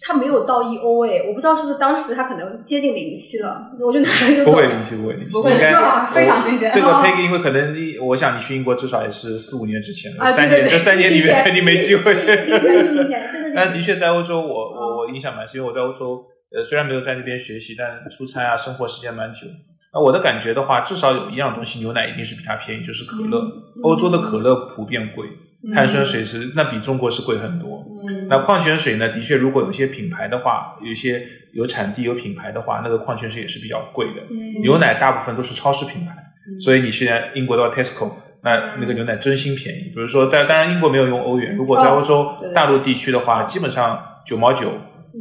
[0.02, 5.52] 它没有到一欧诶，我不知道是不是当时它可能接近零七了，我就拿来就不会零七，不会零七，不会？
[6.14, 6.72] 非常新鲜。
[6.74, 12.16] 这个 Peggy 因为可能你，我想你去英国至少也是四五年之前了，啊，三年对对对，这三年里面肯定没机会。
[13.54, 16.24] 但的 确在欧洲，我我我印象蛮深，因为我在欧洲，
[16.56, 19.48] 呃，虽然没有在那边学习，但出差啊，生活时间蛮久。
[19.94, 23.42] 那我的感觉的话，至少有一样东西，牛奶一定是比它便宜，就是可乐。
[23.84, 25.28] 欧洲的可乐普遍贵，
[25.74, 27.84] 碳酸水是那比中国是贵很多。
[28.28, 34.22] 那矿泉水呢，的确如果有些品牌的话，有一些有产地有品牌的话，那个矿泉水也是比较贵的。
[34.62, 36.16] 牛奶大部分都是超市品牌，
[36.60, 38.12] 所以你现在英国到 Tesco。
[38.42, 44.72] 那那个牛奶真心便宜，比如说在当然英国没有用欧元，如果在欧洲大陆地区的话，基本上九毛九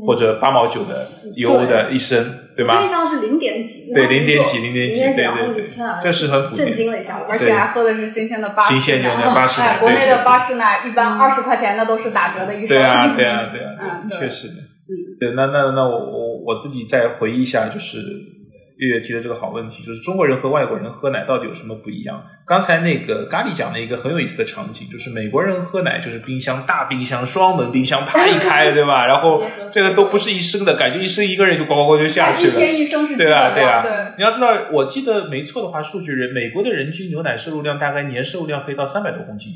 [0.07, 2.25] 或者八毛九的油的一升，
[2.57, 2.77] 对吧？
[2.79, 18.38] 我印象是零点几，对零点几零点几，对对对，天啊，这是很，震惊了一下，而且还喝的是新鲜的巴士新鲜牛奶巴士奶，哎，国内的巴氏奶一般二十块钱那都是打折的一升，对啊对啊对啊，嗯，确实的，嗯，对，那那那我我我自己再回忆一下，就是。
[18.79, 22.23] 月月提的这个好问题，就是中国人和外国人喝奶到底有什么不一样？
[22.47, 29.05] 刚才那个咖喱讲了一个很有意思的场景，就是美国人喝奶就是冰箱大冰箱双门冰箱啪一开， 对吧？
[29.05, 32.55] 然后这个都不是一升的感觉，一升一个人就咣咣咣就下去了。
[32.55, 33.83] 一天一升是对啊对啊。
[33.83, 39.53] 对，你要知道，我记得没错的话，数据人美国的人均牛奶摄入量大概年摄入量可以到三百多公斤。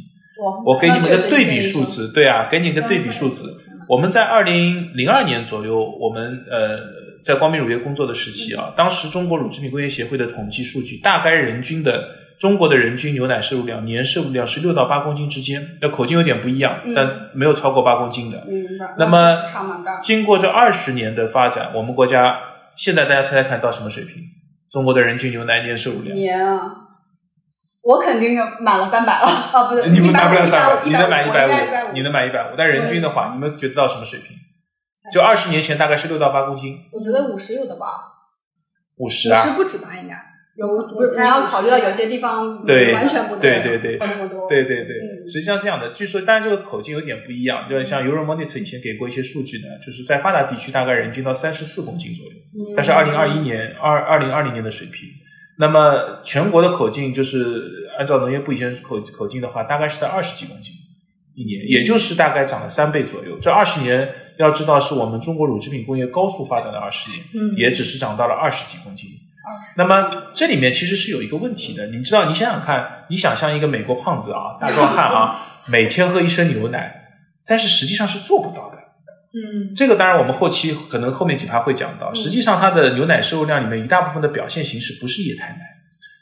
[0.66, 3.54] 我给你们个对比数字，对啊，给你个对比数字。
[3.88, 7.01] 我们在二零零二年左右，我们呃。
[7.24, 12.08] 在光明乳业工作的时期啊，当时中国乳制品工业协会的统计数据，大概人均的
[12.40, 18.38] 中国的人均牛奶摄入量年摄入量是六到八公斤之间，那口径有点不一样，但没有超过八公斤的。
[18.48, 18.66] 嗯，
[18.98, 19.38] 那么。
[20.02, 22.36] 经过这二十年的发展，我们国家
[22.76, 24.16] 现在大家猜猜看到什么水平？
[24.72, 26.16] 中国的人均牛奶年摄入量？
[26.16, 26.60] 年啊，
[27.84, 34.36] 我肯定满了三百了 啊，不对，你们满不了三百，你能满一百五，你能满一百五，但人均的话，你们觉得到什么水平？
[35.10, 37.86] 就二十年前大概是六到八公斤，我觉得五十有的吧，
[38.96, 39.88] 五十啊，五十不止吧？
[40.00, 40.14] 应该
[40.54, 41.18] 有不是？
[41.18, 44.94] 你要考虑到有些地方对完全不对对对那么多，对对对，
[45.26, 45.90] 实际上是这样的。
[45.92, 55.08] 据说，当然这个口径有点不一样，就像 Euromonitor 以前给过一些数据呢，就是在发达地区大概人均到三十四公斤左右，但是二零二一年二二零二零年的水平，
[55.58, 60.74] 那么全国的口径就是按照农业部以前口口径的话，大概是在二十几公斤
[61.34, 63.38] 一年，也就是大概涨了三倍左右。
[63.40, 64.14] 这二十年。
[64.42, 69.08] 要知道，是我们中国乳制品工业高速发展的二十年，嗯，也只是涨到了二十几公斤。
[69.76, 72.26] 那么这里面其实是有一个问题的，你们知道？
[72.26, 77.08] 你想想看，你想象一个美国胖子啊，大壮汉啊， 每天喝一升牛奶，
[77.44, 78.76] 但是实际上是做不到的。
[79.34, 82.14] 嗯，这个当然我们后期可能后面几趴会讲到。
[82.14, 85.60] 实际上，它的牛奶摄入量里面一大部分的表现形式不是液态奶。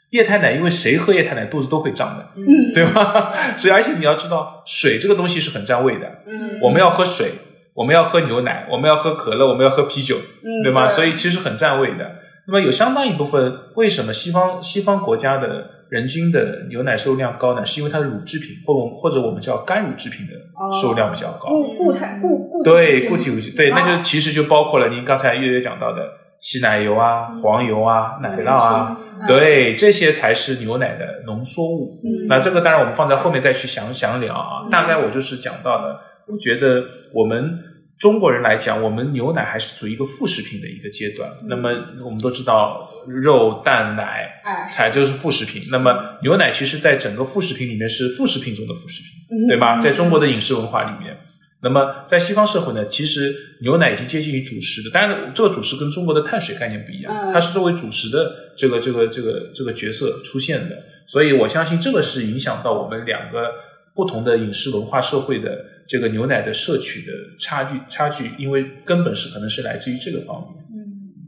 [0.09, 3.33] 液态奶，因为谁喝液态奶肚子都会胀的，嗯，对吧？
[3.55, 6.23] 所以而且你要知道，水这个东西是很占位的。
[6.25, 7.31] 嗯，我们要喝水。
[7.73, 10.17] 我们要喝牛奶，我们要喝可乐，我们要喝啤酒，
[10.63, 10.89] 对吗？
[10.89, 12.19] 所以其实很占位的。
[12.47, 17.65] 那么有相当一部分，为什么西方西方国家的人均的牛奶摄入量高呢？
[17.65, 20.33] 是因为它的乳制品，或或者我们叫干乳制品的
[20.81, 21.47] 摄入量比较高。
[21.49, 26.01] 固固态固固对固体乳对，那就其实就包括了您刚才月月讲到的
[26.41, 32.01] 稀奶油啊、黄油啊、奶酪啊，对，这些才是牛奶的浓缩物。
[32.27, 34.67] 那这个当然我们放在后面再去详详聊啊。
[34.69, 36.07] 大概我就是讲到了。
[36.27, 37.59] 我觉得我们
[37.99, 41.29] 中国人来讲，我们牛奶还是处于一个副食品的一个阶段。
[41.47, 41.69] 那么
[42.03, 45.61] 我们都知道，肉、蛋、奶，才就是副食品。
[45.71, 49.79] 那么牛奶其实在整个副食品里面是副食品中的副食品，对吧？
[49.79, 51.15] 在中国的饮食文化里面，
[51.61, 54.89] 那么在西方社会呢，其实牛奶已经接近于主食的。
[54.89, 60.75] 当然，这个主食跟中国的碳水概念不一样，它是作为主食的这个这个这个这个角色出现的。
[61.05, 63.51] 所以我相信这个是影响到我们两个
[63.93, 65.65] 不同的饮食文化社会的。
[65.91, 70.63] 这个牛奶的摄取的差距，差距，因为根本是可能是来自于这个方面。
[70.69, 70.79] 嗯，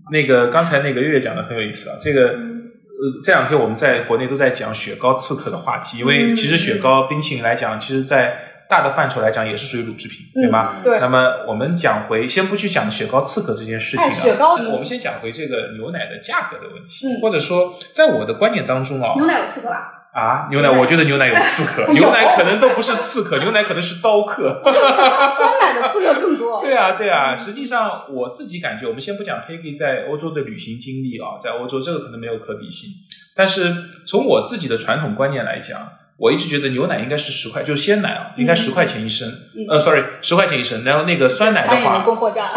[0.09, 8.37] 那个刚才那个月月讲的很有意思啊，这个呃这两天我们在国内都在讲雪糕刺客的话题，因为其实雪糕冰淇淋来讲，其实在
[8.69, 10.81] 大的范畴来讲也是属于乳制品，对吗？
[10.81, 10.97] 对。
[11.01, 20.02] 那么我们讲回，先不去讲雪糕刺客这件事情啊，雪糕，我们先讲回这个牛奶的价格的问题，或者说在我的观念当中啊，牛奶有刺客吧？
[20.13, 24.61] 啊，牛奶，我觉得牛奶有刺 客，牛奶可能都不是刺客，牛奶可能是刀客。
[24.63, 26.61] 酸奶的刺客更多。
[26.63, 32.91] 对啊，对啊，实际上我自己感觉，我们先不讲 Peggy 在欧洲的旅行经历啊，在欧洲这个可能没有可比性，
[33.35, 33.73] 但是
[34.07, 35.79] 从我自己的传统观念来讲，
[36.17, 39.27] 我一直觉得牛奶应该是十块，就是鲜奶啊，应该十块钱一升。
[39.67, 40.83] 呃，sorry，十块钱一升。
[40.83, 42.03] 然后那个酸奶的话，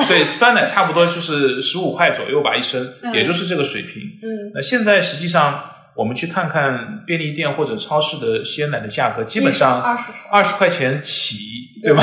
[0.06, 4.02] 对，酸奶差不多就是十五块左右吧一升，也就是这个水平。
[4.22, 5.70] 嗯，那现在实际上。
[5.96, 12.02] 我们去看看便利店或者超市的鲜奶的价格，基本上二十二十块钱起，对吧？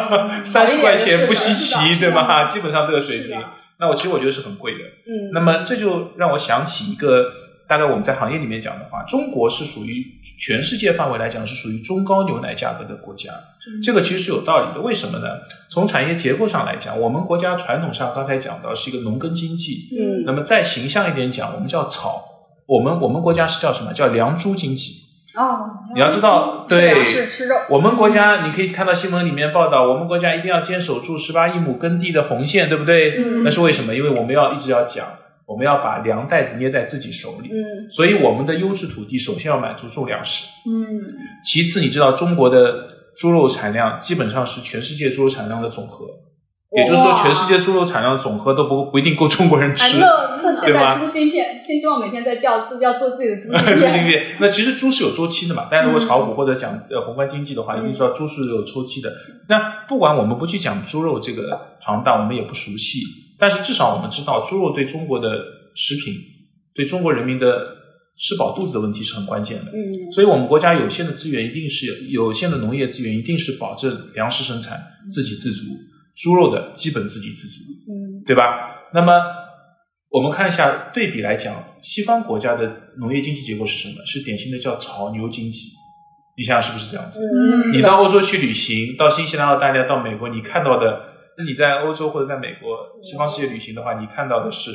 [0.44, 2.48] 三十块钱不稀奇，对吧？
[2.48, 3.38] 基本上这个水平，
[3.78, 4.78] 那我其实我觉得是很贵的。
[5.06, 7.26] 嗯，那么这就让我想起一个，
[7.68, 10.04] 大概我们在行业里面讲的话，中国是属于
[10.40, 13.30] 全世界范围来讲是属于中高牛奶价格的国家，
[13.82, 14.80] 这个其实是有道理的。
[14.80, 15.40] 为什么呢？
[15.68, 22.30] 从产业结构上来讲，我们国家传统上刚才讲到是一个农耕经济，嗯，那么再形象一点讲，我们叫草。
[22.66, 23.92] 我们我们国家是叫什么？
[23.92, 25.02] 叫粮猪经济。
[25.36, 27.56] 哦，你要知道，对，是吃肉。
[27.68, 33.16] 我们国家你可以看到新闻里面报道，我们国家一定要坚守住十八亿亩耕地的红线，对不对？
[33.18, 33.42] 嗯。
[33.42, 33.92] 那是为什么？
[33.94, 35.04] 因为我们要一直要讲，
[35.44, 37.48] 我们要把粮袋子捏在自己手里。
[37.48, 37.90] 嗯。
[37.90, 40.46] 所以我们的优质土地首先要满足种粮食。
[40.66, 41.02] 嗯。
[41.44, 46.06] 其次，你知道中国的猪肉产量基本上是全世界猪肉产量的总和。
[46.76, 53.76] 也就是说，全世界猪肉产量总和都不不一定够中国人吃，那那现在猪芯片，新希望每天在叫自叫做自己的猪芯片。
[53.78, 55.66] 猪芯片，那其实猪是有周期的嘛？
[55.70, 59.12] 大家如果炒股或者讲呃宏观经济的话，一定知道猪是有周期的。
[59.48, 63.02] 那不管我们不去讲猪肉这个行当，我们也不熟悉，
[63.38, 65.28] 但是至少我们知道，猪肉对中国的
[65.76, 66.14] 食品，
[66.74, 67.68] 对中国人民的
[68.18, 69.70] 吃饱肚子的问题是很关键的。
[69.70, 75.66] 嗯，所以我们国家有限的资源，一定是有限的农业资源，一定是保证粮食生产自给自足。
[76.16, 78.88] 猪肉的基本自给自足，嗯，对吧？
[78.92, 79.12] 那么
[80.10, 84.04] 我们看一下对比来讲，西方国家的农业经济结构是什么？
[84.06, 85.70] 是典型的叫草牛经济。
[86.36, 87.20] 你想想是不是这样子？
[87.20, 91.00] 嗯，你到欧洲去旅行，到新西兰、澳大利亚、到美国，你看到的，
[91.46, 94.70] 你在欧洲或者在美国西方世界旅行的话，你看到的是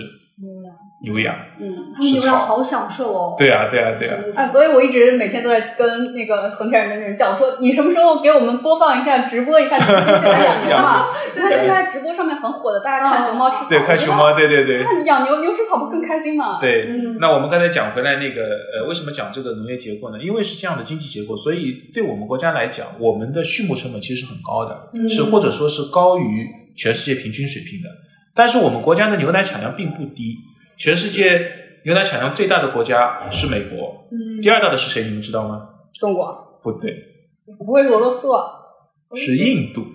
[1.01, 3.35] 牛羊，嗯，他们牛羊好享受哦。
[3.37, 4.17] 对啊，对啊，对啊。
[4.35, 11.07] 啊，所以我一直每天都在跟那个恒天人的人讲，说你什么时候给我们播放一下直播一下牛嘛？
[11.37, 14.83] 因为现在直播上面很火的，大家看熊猫吃草，对，看熊猫，对对对。
[14.83, 16.59] 看养牛牛吃草不更开心吗？
[16.59, 16.89] 对，
[17.21, 18.41] 那我们刚才讲回来那个
[18.75, 20.21] 呃，为什么讲这个农业结构呢？
[20.21, 27.89] 因为是这样的经济结构，所以对我们国家来讲，我们的畜牧成本其实是很高的，是或者说是高于全世界平均水平的。
[28.35, 30.37] 但是我们国家的牛奶产量并不低，
[30.79, 31.51] 全世界
[31.83, 34.07] 牛奶产量最大的国家是美国，
[34.41, 35.03] 第二大的是谁？
[35.03, 35.67] 你们知道吗？
[35.99, 36.89] 中国不对，
[37.57, 38.37] 不会是俄罗斯吧？
[39.15, 39.85] 是印度。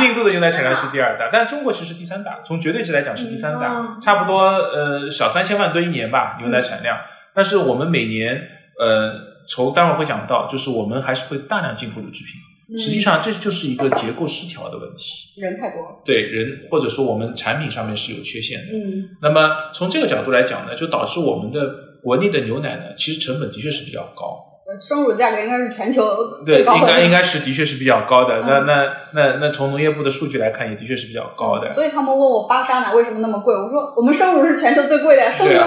[0.00, 6.98] 印度的牛奶产量是第二大，但中国其实第三大，从绝对值来讲是第三大，差不多呃小三千万吨一年吧牛奶产量。
[7.34, 8.34] 但是我们每年
[8.80, 9.12] 呃，
[9.48, 12.34] 从待会儿会讲到，就是我们还是会大量进口乳制品。
[12.78, 18.72] 实际上这就是一个结构失调的问题，人太多，对人或者说我们产品上面是有缺陷的。
[18.72, 21.60] 嗯，那么从这个角度来讲呢，就导致我们的
[22.02, 24.46] 国内的牛奶呢，其实成本的确是比较高。
[24.80, 26.02] 生乳价格应该是全球，
[26.46, 28.40] 最高的，应该应该是的确是比较高的。
[28.40, 31.68] 那那那那从农业部的数据来看，也的确是比较高的。
[31.68, 35.60] 所以他们问我巴沙奶为什么那么贵，我说我们生乳是全球最贵的，生乳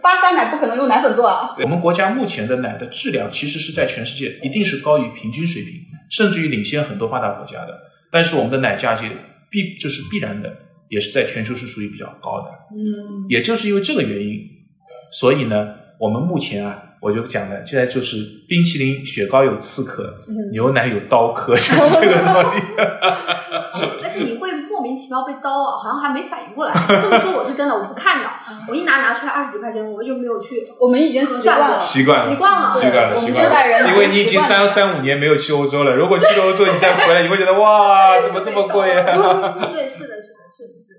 [0.00, 1.56] 巴沙奶不可能用奶粉做啊。
[1.60, 5.72] 我们国家目前的奶的质量其实是在全世界一定是高于平均水平，
[6.14, 7.78] 甚至于领先很多发达国家的。
[8.10, 9.02] 但是我们的奶价就
[9.50, 10.50] 必就是必然的，
[10.88, 12.48] 也是在全球是属于比较高的。
[12.72, 14.38] 嗯，也就是因为这个原因，
[15.12, 16.82] 所以呢，我们目前啊。
[17.04, 18.16] 我就讲了，现在就是
[18.48, 22.62] 冰淇淋、雪糕有刺客，牛奶有刀客，就是这个道理。
[24.84, 26.74] 莫名其妙被刀啊，好像还没反应过来。
[27.02, 28.28] 这么说我是真的，我不看的，
[28.68, 30.62] 我一拿拿出来二十几块钱，我就没有去。
[30.78, 33.90] 我们已经习惯了，习惯了，习惯了，习惯了，习惯了。
[33.90, 39.72] 因为你已经三三五年没有去欧洲了，如果去欧洲你再回来，你会觉得哇，怎么这么贵啊？
[39.72, 40.94] 对，是的，是的，确实是。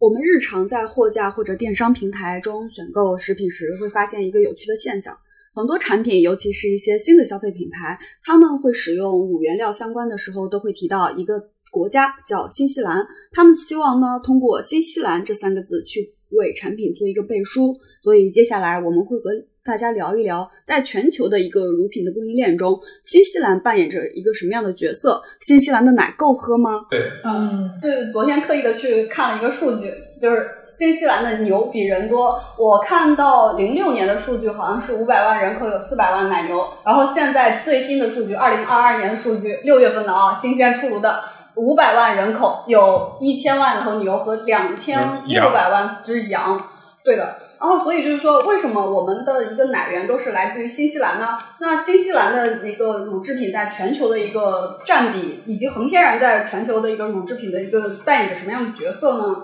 [0.00, 5.14] 我们日常在货架或者电商平台中选购食品时，会发现一个有趣的现象：
[5.54, 11.38] 很多产品，尤其是一些新的消费品牌，他们会使用五原料相关的时候，都会提到一个
[11.70, 13.06] 国家叫新西兰。
[13.32, 17.76] 他们希望呢，通过新西兰这三个字去为产品做一个背书。
[18.02, 19.30] 所以接下来我们会和
[19.62, 25.22] 大家聊一聊，在全球的一个乳品的供应链中，新西兰扮演着一个什么样的角色？
[25.40, 26.86] 新西兰的奶够喝吗？
[26.90, 32.40] 对，嗯，对，昨天特意的去看了一个数据，就是新西兰的牛比人多。
[32.58, 41.22] 我看到零六年的数据好像是五百万人口有四百万奶牛，然后现在最新的数据，二零二二年的数据，六月份的啊，新鲜出炉的，
[41.60, 46.60] 五百万人口有一千万头牛和两千六百万只羊。
[47.04, 47.36] 对的。
[47.60, 51.36] 然后，所以就是说，为什么我们的一个奶源都是来自于新西兰呢？
[51.58, 59.36] 那新西兰的一个乳制品在全球的一个占比，以及恒天然在全球的一个乳制品的一个扮演着什么样的角色呢？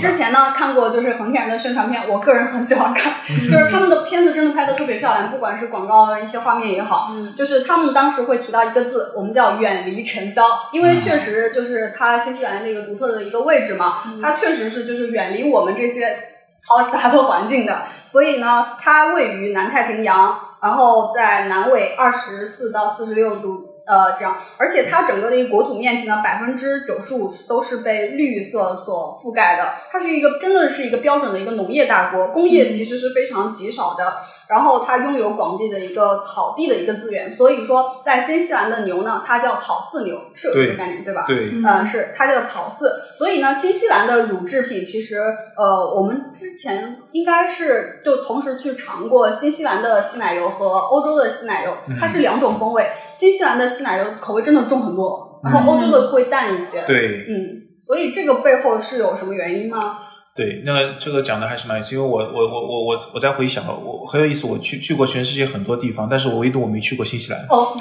[0.00, 16.16] 之前呢看过就是恒天然的宣传片，我个人很喜欢看，就是他们的片子真的拍的特别漂亮，不管是广告的一些画面也好，就是他们当时会提到一个字，我们叫远离尘嚣，因为确实就是它新西兰那个独特的一个位置嘛，它确实是就是远离我们这些。
[16.62, 17.82] 嘈杂的环境的。
[18.06, 23.61] 所以呢，它位于南太平洋，然后在南纬二十四到四十六度。
[23.84, 29.74] 呃，这样，而且它整个的一个国土面积呢，百分之九十五都是被绿色所覆盖的。
[29.90, 34.22] 它是一个真的是一个标准的一个农业大国，工业其实是非常极少的。
[34.52, 41.24] 然后它拥有广地的一个草地的一个资源，所以说在新西兰的牛呢，它叫草饲牛，是有这个概念对吧？
[41.26, 42.84] 对，嗯，是它叫草饲。
[43.16, 45.16] 所以呢，新西兰的乳制品其实，
[45.56, 52.86] 呃，我们之前应该是就同时去尝过新西兰的稀奶油和欧洲的稀奶油，它是两种风味。
[53.14, 56.82] 新西兰的稀奶油口味真的重很多，然后欧洲的会淡一些。
[56.86, 59.96] 对，嗯，所以这个背后是有什么原因吗？
[60.34, 67.44] 对，那个这个讲的还是蛮有意思，因为我我我我我我在回想了，我很有意思，我去去过全世界很多地方，但是我唯独我没去过新西兰。
[67.50, 67.76] 哦，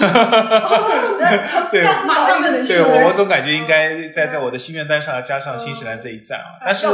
[1.72, 2.68] 对，马上就能去。
[2.68, 6.88] 对我我总感觉应该在在我的心愿单上要加上新西兰这一站啊，但是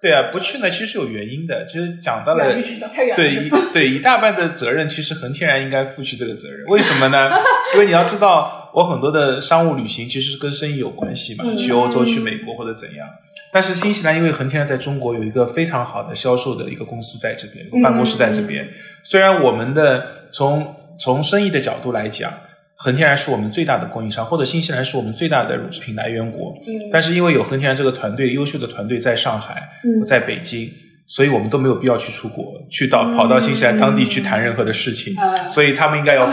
[0.00, 2.46] 对啊，不去呢其实是有原因的，其实讲到了
[3.14, 7.30] 对一对一大半的责任，其实恒天然应该负起这个责任，为什么呢？
[7.74, 13.06] 因为你要知道，我很多的商务旅行其实是跟生意有关系嘛，去欧洲、去美国或者怎样。
[13.52, 18.66] 但是新西兰因为恒天然在中国有一个非常好的销售的一个公司在这边，办公室在这边。
[19.04, 22.32] 虽然我们的从从生意的角度来讲，
[22.76, 26.54] 恒天然是我们最大的供应商，或者新西兰是我们最大的乳制品来源国。
[26.90, 29.62] 但是因为有恒天然这个团队，优秀的团队在上海，
[30.06, 30.72] 在北京，
[31.06, 35.14] 所以我们都没有必要去出国，去到跑到新西兰当地去谈任何的事情。
[35.50, 36.26] 所以他们应该要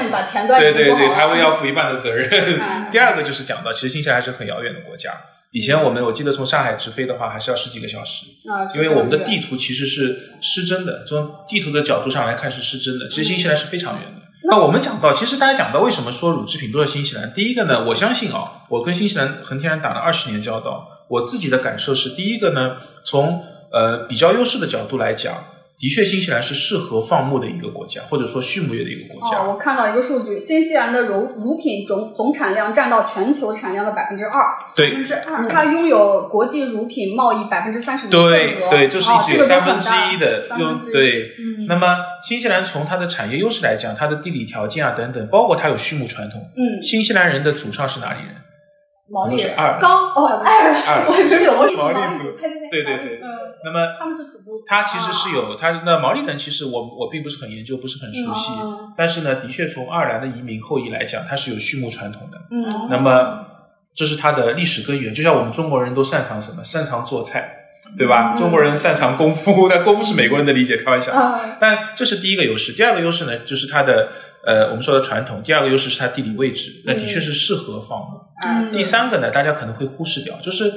[0.60, 2.30] 对对对，他们要负一半的责任。
[2.90, 5.12] 第二个就是讲到，其实新西兰还是很遥远的国家。
[5.52, 13.08] 以前我们我记得从上海直飞的话，还是要十几个小时，啊，因为我们的地图其实是失真的，从地图的角度上来看是失真的。
[13.08, 14.22] 其实新西兰是非常远的。
[14.44, 17.34] 那我们讲到，其实大家讲到为什么说乳制品都是新西兰？
[17.34, 25.34] 第一个呢，我相信啊，我跟新西兰恒天然打了二十年交道，我自己的感受是，第一个呢，从呃比较优势的角度来讲。
[25.80, 29.38] 的确，新西兰是适合放牧的一个国家，或者说畜牧业的一个国家。
[29.38, 34.32] 哦，我看到一个数据，新西兰的乳乳品总总产量占到全球产量的百分之二。
[34.76, 35.48] 对，百分之二。
[35.48, 41.32] 它拥有国际乳品贸易百分之三十五对对，这是一有三分之一的用对。
[41.66, 41.96] 那么，
[42.28, 46.42] 新西兰从它的产业优势来讲，它的地理条件啊等等，包括它有畜牧传统。
[46.58, 46.84] 嗯。
[46.84, 48.36] 新西兰人的祖上是哪里人？
[49.12, 49.56] 毛利人。
[49.56, 53.22] 二高哦，爱尔兰，我是有毛利毛利族，对对对。
[53.64, 54.66] 那么他们是土著。
[54.66, 58.52] 他其实是有他那毛利人，其实我我并不是很研究，不是很熟悉。
[58.98, 62.38] 但是呢，的确从爱尔兰的移民后裔来讲，他是有畜牧传统的。
[62.52, 62.88] 嗯。
[62.90, 63.46] 那么
[63.96, 66.64] 这是他的历史根源，就像我们中国人都擅长什么？
[66.64, 67.54] 擅长做菜，
[67.98, 68.34] 对吧？
[68.34, 71.12] 中国人擅长功夫，但功夫是美国人的理解，开玩笑。
[71.60, 72.72] 但这是第一个优势。
[72.74, 74.10] 第二个优势呢，就是它的
[74.50, 75.44] 呃我们说的传统。
[75.44, 78.18] 第二个优势是它地理位置，那的确是适合放牧。
[78.44, 78.72] 嗯。
[78.72, 80.72] 第三个呢，大家可能会忽视掉，就是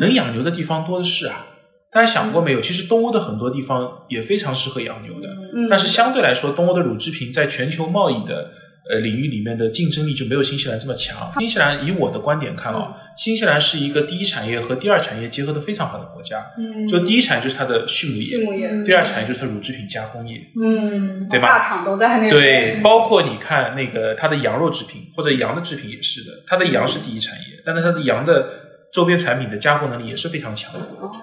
[0.00, 1.46] 能养牛的地方多的是啊。
[1.90, 2.60] 大家想过没有？
[2.60, 5.28] 其实东欧的很多地方也非常适合养牛的，
[5.70, 8.50] 但是相对来说，东欧的乳制品在全球贸易的
[8.90, 11.30] 呃领域里面的竞争力就没有新西兰这么强。
[11.38, 16.44] 新西兰以我的观点看啊，新西兰是一个第一产业和第二产业结合的非常好的国家。
[16.58, 20.40] 嗯，就第一产业就是它的畜牧业，畜牧业；第二产业就是它乳制品加工业。
[20.60, 21.48] 嗯，对吧？
[21.48, 22.30] 大厂都在那。
[22.30, 28.48] 对，包括你看那个它的羊肉制品或者羊的制品也是的，它的羊是第一产业，但是它的羊的。
[28.90, 30.80] 周边产品的加工能力也是非常强的，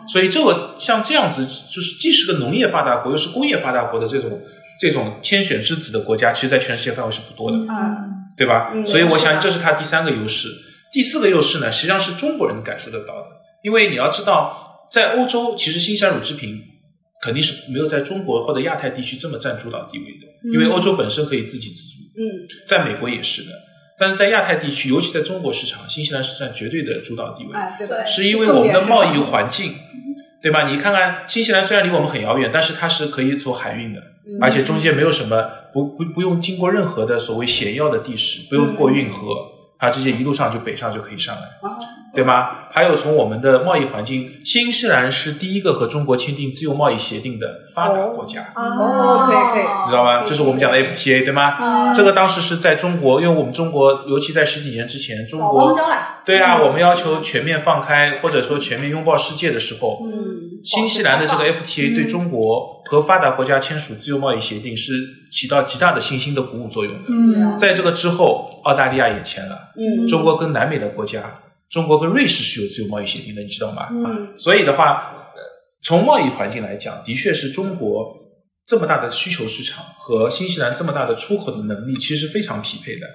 [0.07, 4.39] 所以这个像这样子，就是既是个农业发达国，又是工业发达国的这种
[4.80, 8.73] 这种天选之子的国家，其实，在全世界范围是不多的，嗯，对吧？
[8.86, 10.49] 所以我想这是它第三个优势。
[10.91, 13.28] 第四个优势呢，实际上是中国人感受得到的，
[13.63, 16.61] 因为你要知道，在欧洲，其实新西兰乳制品
[17.21, 22.23] 肯定是没有在中国或者亚太地区这么占主导地位的，因为欧洲本身可以自给自足，嗯，
[22.67, 23.49] 在美国也是的。
[23.97, 27.53] 但是在亚太地区，尤其在中国市场，新西兰是占绝对的主导地位。
[27.55, 29.73] 哎，对的，是因为我们的贸易环境，
[30.41, 30.69] 对吧？
[30.69, 34.01] 你看看新西兰虽然离我们很遥远，但是它是可以走海运的，
[34.41, 39.36] 而且中间没有什么不不不用经过任何的所谓险要的地势，不用过运河，
[39.78, 41.41] 它直接一路上就北上就可以上来。
[42.13, 42.47] 对吗？
[42.71, 48.53] 还有从我们的贸易环境，新西兰是第一个和中国签订自由贸易协定的发达国家。
[48.55, 50.23] 哦，可以可以，你知道吗？
[50.26, 51.93] 这是我们讲的 FTA，对吗？
[51.93, 55.76] 这个当时是在中国，因为我们中国，尤其在十几年之前，中国
[56.23, 60.01] 对啊，我们要求全面放开，或者说全面拥抱世界的时候，
[60.63, 64.93] 新西兰的这个 FTA 对中国和发达国家签署自由贸易协定是
[65.31, 66.99] 起到极大的信心的鼓舞作用的。
[67.07, 69.57] 嗯，在这个之后，澳大利亚也签了。
[69.75, 71.21] 嗯，中国跟南美的国家。
[71.67, 73.87] 中国跟瑞士是有自由贸易协定的，你知道吗？
[73.89, 75.13] 嗯，所以的话，
[75.83, 78.15] 从贸易环境来讲，的确是中国
[78.65, 83.07] 这么大的需求市场和新西兰这么大的出口的能力，其实非常匹配的。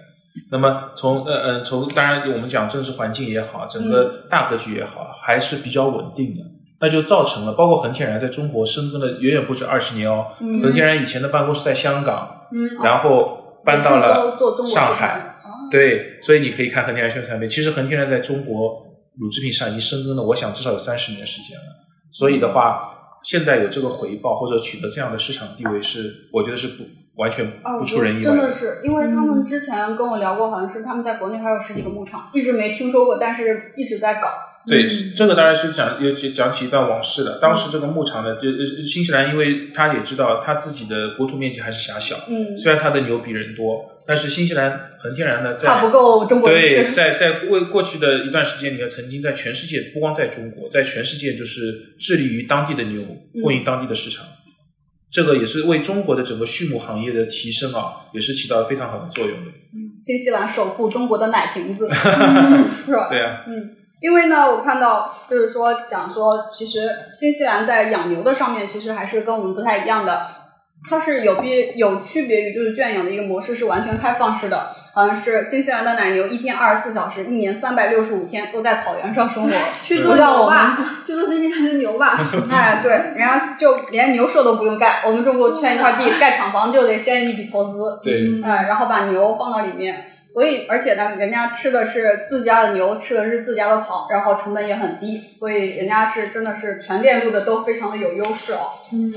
[0.50, 6.42] 那么从呃呃从当然我们讲政治环境也好，整个大格局也好，还是比较稳定的。
[6.80, 10.26] 那就造成了，包括恒天然在中国深耕了远远不止二十年哦。
[10.62, 15.36] 恒天然以前的办公室在香港，嗯然后搬到了上海。
[15.70, 17.48] 对，所以你可以看恒天然宣传片。
[17.48, 18.82] 其实恒天然在中国
[19.18, 21.64] 乳制品上已经深耕了，我想至少有三十年时间了。
[22.10, 22.88] 所以的话，
[23.22, 26.84] 现在有这个回报或者取得这样的市场地位，是我觉得是不
[27.16, 27.46] 完全
[27.78, 28.22] 不出人意外。
[28.22, 34.28] 真的是，因为他们之前跟我聊过，好像是他们在国内还有十几个牧场，一直没听说过，但是一直在搞。
[34.66, 34.86] 对，
[35.16, 37.38] 这个当然是讲有讲起一段往事了。
[37.40, 38.50] 当时这个牧场呢，就
[38.84, 53.00] 新西兰，因为他也知道他自己的国土面积还是狭小，嗯，虽然他的牛比人多，但是新西兰很天然的，在它不够中国对，在在过过去的一段时间里面，曾经在全世界，不光在中国，在全世界就是致力于当地的牛
[53.42, 54.26] 供应当地的市场，
[55.10, 59.50] 这个也是为中国的整个畜牧行业的提升啊，也是起到了非常好的作用的。
[59.98, 61.88] 新西兰守护中国的奶瓶子，
[62.84, 63.08] 是吧？
[63.08, 63.76] 对啊，嗯。
[64.00, 70.26] 因为呢，我看到就是说讲说，其实新西兰在养牛的上面，其实还是跟我们不太一样的。
[70.88, 74.74] 它是有别有区别于就是圈养的一个模式，是完全开放式的。
[74.92, 79.50] 好像是新西兰的奶牛一天二十四小时，一年三百六十五天都在草原上生活。
[79.84, 82.18] 去做牛吧，去做新西兰的牛吧。
[82.50, 88.00] 哎，对，人家就连牛舍都不用盖，我们中国圈一块地盖厂房就得先一笔投资。
[88.02, 90.06] 对，哎，然后把牛放到里面。
[90.32, 98.70] 所以，而且呢，人家吃的是自家的牛，吃的是自家的草，然后成本也很低，所以人家是真的是全链路的都非常的有优势哦。
[98.92, 99.12] 嗯，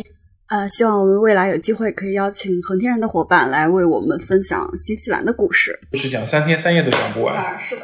[0.50, 5.80] 呃，希望我们未来有机会可以邀请恒天然的伙伴来为我们分享新西兰的故事。
[5.92, 7.36] 就是讲三天三夜都讲不完。
[7.36, 7.84] 啊，是的。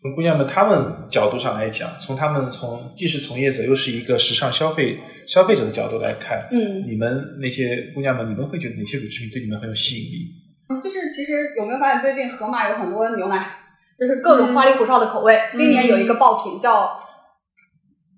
[0.00, 4.98] 从姑娘们她们角度上来讲，从她们从既是从业者又是一个时尚消费
[5.28, 10.41] 消费者的角度来看，嗯，你们那些姑娘们，你们会觉得哪些乳制品对你们很有吸引力？
[10.80, 13.46] 就是其实有没有发现最近盒马有很多牛奶，
[13.98, 15.40] 就是各种花里胡哨的口味。
[15.54, 16.96] 今年有一个爆品叫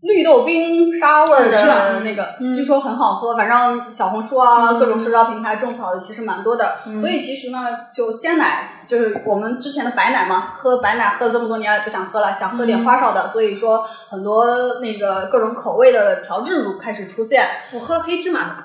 [0.02, 3.34] 绿豆冰沙味的那个，据说很好喝。
[3.34, 6.76] 反正小红书啊，各种社交平台种草的其实蛮多的。
[7.00, 13.28] 所以其实呢，就鲜奶就是我们之前的白奶嘛，喝白奶喝了这么多年也不想喝了，想喝点花哨的。
[13.28, 17.46] 所以说很多那个各种口味的调制乳开始出现。
[17.72, 18.56] 我喝了黑芝麻的，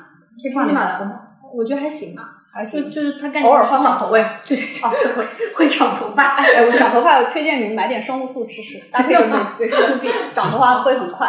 [0.44, 1.22] 黑芝麻的，
[1.56, 2.24] 我觉得还行吧。
[2.52, 5.26] 还行，就是它偶尔换换口味， 对对对，会
[5.56, 6.36] 会长头发。
[6.36, 9.22] 哎，我长头发，我推荐你们买点生物素吃吃， 搭配着
[9.60, 11.28] 维生素 B，长头发会很快。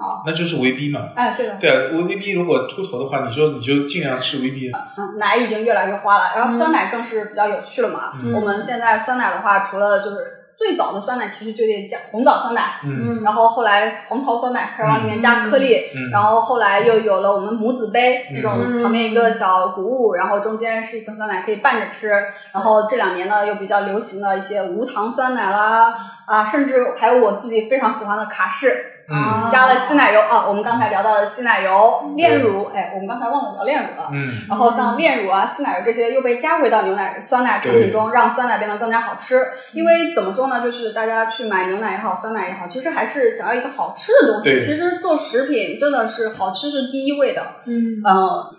[0.00, 1.10] 好，那就是维 B 嘛。
[1.14, 1.56] 哎，对的。
[1.60, 4.70] 对啊，维维 B 如果秃头的话，你就你就尽量吃维 B。
[4.96, 8.10] 嗯，奶已经越来越花了，然后酸奶更是比较有趣了嘛。
[8.34, 10.41] 我们现在酸奶的话，除了就是。
[10.62, 22.10] 最早的酸奶其实就得加红枣酸奶，嗯，然后后来红桃酸奶开始往里面加颗粒，嗯，然后后来又有了我们母子杯那种旁边一个小谷物，然后中间是一瓶酸奶可以拌着吃，
[22.52, 25.92] 然后这两年呢又比较流行的一些无糖酸奶啦，
[26.26, 28.70] 啊，甚至还有我自己非常喜欢的卡士。
[29.12, 34.08] 嗯，加了稀奶油啊，我们刚才聊到的稀奶油、炼乳，哎，我们刚才忘了聊炼乳了。
[34.10, 39.38] 嗯，然后像炼乳啊、稀奶油这些又被加回到牛奶、酸奶产品中，让酸奶变得更加好吃。
[39.74, 44.62] 因为怎么说呢，就是大家去买牛奶也好、酸奶也好，其实还是想要一个好吃的东西。
[44.62, 47.42] 其实做食品真的是好吃是第一位的。
[47.66, 48.54] 嗯，呃，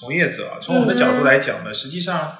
[0.00, 2.32] 从业者从我们的角度来讲呢，实际上，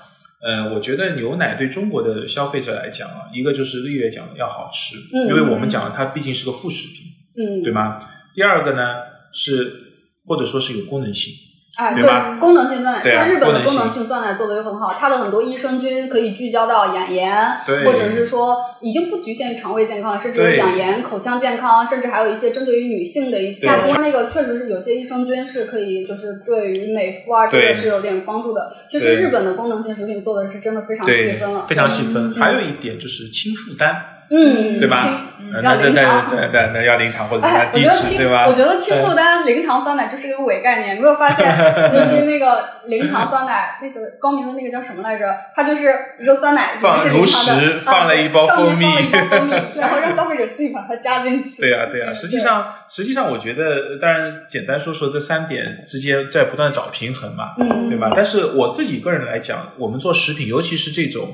[0.43, 4.97] 呃，我觉得牛奶对中国的消费者来讲啊，一个就是绿叶讲的要好吃，
[5.29, 7.06] 因为我们讲它毕竟是个副食品。
[7.37, 7.99] 嗯，对吗？
[8.35, 8.83] 第二个呢
[9.33, 9.73] 是
[10.27, 11.33] 或者说是有功能性，
[11.77, 12.37] 哎，对吧？
[12.41, 17.35] 功能性酸奶，像日本的功能性酸奶做的又很好，它的很多益生菌可以聚焦到养颜，
[17.67, 28.75] 对，或者是说已经不局限于肠胃健康了，甚至有养颜、口腔健康，甚至还有一些针对于女性的一些，它那个确实是有些益生菌是可以就是对于美肤啊这个是有点帮助的。
[28.91, 32.33] 其实日本的功能性食品做的是真的非常细分了，非常细分。
[32.35, 34.16] 还有一点就是轻负担。
[34.31, 35.23] 嗯，对吧？
[35.63, 38.47] 要零糖，对对对，要零糖或者加低脂，对吧？
[38.49, 40.97] 我觉得轻负担零糖酸奶就是个伪概念。
[40.97, 41.47] 你没有发现，
[41.95, 45.35] 尤其那个零糖酸奶，那个高明的那个叫什么来着？
[45.55, 48.87] 它就是一个酸奶，放如实，放了一包蜂蜜，
[49.77, 51.63] 然后让消费者自己把它加进去。
[51.63, 58.11] 对呀对呀，实际上实际上我觉得，当然简单说说这三点之间在不断找平衡嘛，嗯，对吧？
[58.15, 61.29] 但是我自己个人来讲，我们做食品，尤其是这种。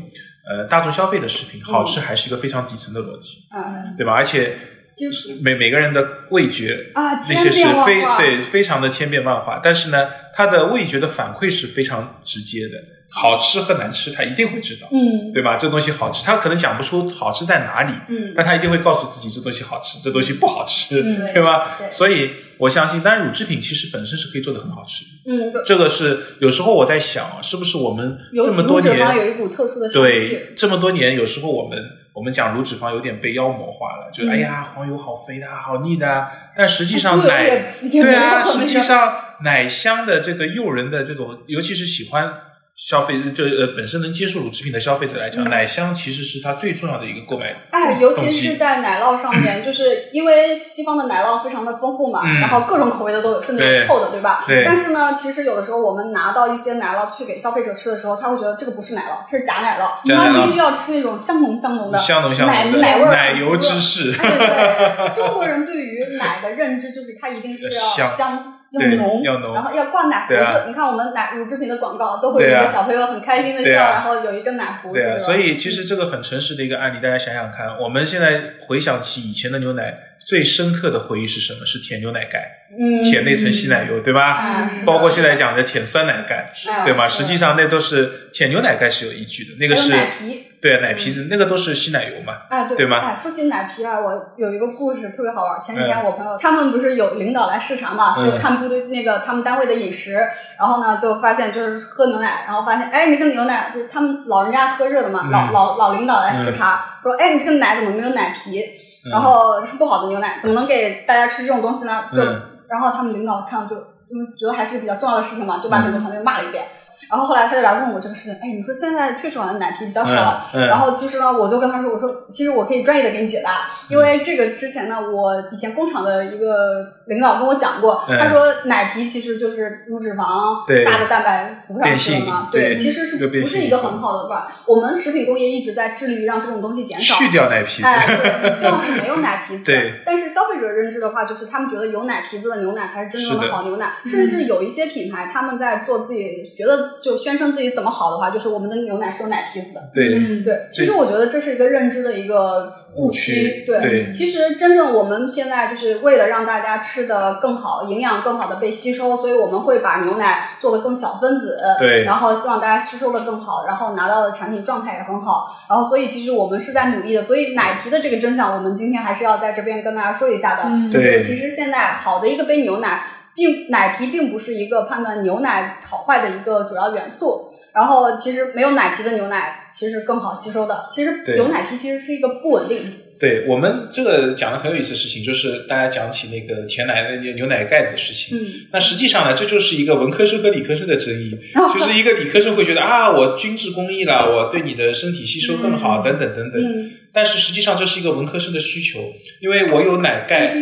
[0.49, 4.13] 呃，大众消费的食品好吃还是一个非常底层的逻辑，嗯，对吧？
[4.13, 4.57] 而且
[4.97, 12.75] 就是每每个人的味觉啊，那些是非对非常的千变万化，但是呢，他的味觉的反馈是非常直接的。
[13.15, 15.59] 好吃和难吃，他一定会知道，嗯，对吧？
[15.59, 21.03] 这东西好吃，他可能讲不出好吃在哪里，嗯，但他一定会告诉自己这东西好吃，这东西不好吃，
[21.35, 21.79] 对吧？
[21.91, 31.79] 所以我相信，当然乳制品其实本身是可以做的很好吃，嗯，这个是有时候我在想，是不是我们这么多年有一股特殊的对这么多年，有时候我们
[32.15, 36.29] 我们讲乳脂肪有点被妖魔化了，就哎呀黄油好肥的，好腻的。
[36.57, 42.33] 但实际上奶对啊，实际上奶香的这个诱人的这种，尤其是喜欢。
[42.75, 47.55] 消费就呃本身能接受乳制品的消费者来讲，奶香其实是它最重要的一个购买。
[47.71, 54.45] 哎，尤其是在奶酪上面，就是因为西方的奶酪非常的丰富嘛，然后各种口味的都有，甚至有臭的，对吧？
[54.49, 54.65] 对。
[54.65, 64.13] 但是呢，其实有的时候我们拿到一些奶酪去给消费者吃的时候，他会觉得这个不是奶酪，这是假奶酪，他必须要吃那种香浓香浓的香浓香浓奶奶味儿、奶油芝士。
[64.13, 68.59] 对对，中国人对于奶的认知就是它一定是要 香。
[68.73, 70.65] 要浓，然后要挂奶胡子。
[70.67, 74.95] 你看我们奶乳制品的广告，都会有一个小朋友很开心的笑，然后有一个奶胡子。
[74.95, 81.67] 对啊，所以其实这个很诚实的一个案例，大家想想看，我们现在回想起以前的牛奶，最深刻的回忆是什么？
[81.67, 82.59] 是舔牛奶盖。
[83.03, 84.67] 舔那层稀奶油，对吧？
[84.87, 86.51] 包括现在讲的舔酸奶盖，
[86.87, 87.07] 对吗？
[87.07, 92.97] 实际上那都是舔牛奶盖是有依据的，那个是奶皮，对奶皮子，那个都是稀奶油嘛，哎，对，对吗？
[93.03, 95.63] 哎，说起奶皮啊，我有一个故事特别好玩。
[95.63, 100.15] 前几天我朋友他们不是有领导来视察嘛，就看部队那个他们单位的饮食，
[100.59, 108.65] 然后呢就发现就是喝牛奶，然后发现哎，你这个牛奶就是他们老人家喝热的嘛，老老老领导来视察，说哎，你这个奶怎么没有奶皮？
[109.11, 112.05] 然后是不好的牛奶，怎么能给大家吃这种东西呢？
[112.13, 112.23] 就
[112.69, 113.77] 然后他们领导看了就，
[114.09, 116.67] 因为觉得还是个比较重要的事情嘛，就把整个团队骂了一遍。
[117.11, 134.53] 然后后来他就来问我这个事情，哎，你说现在确实好像奶皮比较少，然后其实呢，我就跟他说，我说其实我可以专业的给你解答，因为这个之前呢，我以前工厂的一个领导跟我讲过，他说奶皮其实就是乳脂肪大的蛋白浮上去了嘛，对，其实是不是一个很好的吧？
[134.67, 139.65] 我们食品工业一直在致力于让这种东西减少，去掉奶皮，哎，对，希望是没有奶皮子。
[139.67, 149.91] 对，但是消费者认知的话，就是他们觉得有奶皮子的牛奶才是真正的好牛奶，甚至有一些品牌他们在做自己觉得就宣称自己怎怎么好的话，就是我们的牛奶是有奶皮子的。
[149.93, 150.09] 对
[150.45, 153.65] 对，其实我觉得这是一个认知的一个误区。
[153.67, 161.59] 对，其实真正我们现在就是为了让大家吃的更好，营养更好的被吸收，所以我们会把牛奶做的更小分子。
[161.81, 165.53] 对，然后希望大家吸收的更好，然后拿到的产品状态也很好。
[165.69, 167.25] 然后，所以其实我们是在努力的。
[167.25, 170.71] 所以奶皮的这个真相，我们今天还是要在这边跟大家说一下的。
[170.93, 173.03] 就是其实现在好的一个杯牛奶，
[173.35, 177.49] 并奶皮并不是一个判断牛奶好坏的一个主要元素。
[177.75, 180.91] 然后其实没有奶皮的牛奶其实更好吸收的。
[180.95, 182.81] 其实有奶皮其实是一个不稳定。
[183.19, 188.37] 对我们这个讲的很有意思的事情，就是大家讲起那个甜奶的牛奶盖子的事情。
[188.37, 188.67] 嗯。
[188.73, 191.31] 那实际上呢，这就是一个文科生和理科生的争议。
[191.73, 196.61] 就是一个理科生会觉得啊，我均质工艺了，我对你的身体吸收更好，等等等等。
[196.61, 196.91] 嗯。
[197.11, 198.99] 但是实际上这是一个文科生的需求，
[199.41, 200.55] 因为我有奶盖。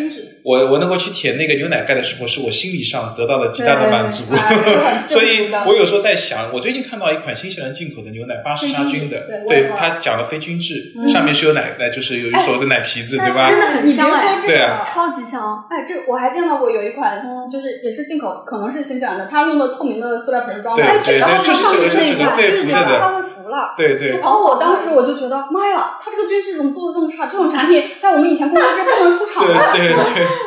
[0.42, 4.24] 我我能够去舔那个牛奶盖的时候，是我心理上得到了极大的满足，
[5.06, 13.50] 所以我有时候在想，我最近看到一款新西兰进口的牛奶，巴氏杀菌的，对它讲的非均质，上面是有奶奶，就是有所谓的奶皮子，对吧？
[13.50, 15.64] 真的很香哎，对啊，超级香。
[15.68, 17.20] 哎，这我还见到过有一款，
[17.50, 24.18] 就是也是进口，可能是新西兰的，它用的透明的塑料瓶装的，然后它上面是一个对浮着的，它会浮了，对对。
[24.20, 27.26] 然后我当时我就觉得，妈呀，他这个军质怎么做的这么差？
[27.26, 29.96] 这种产品在我们以前公司就不能出厂的，对对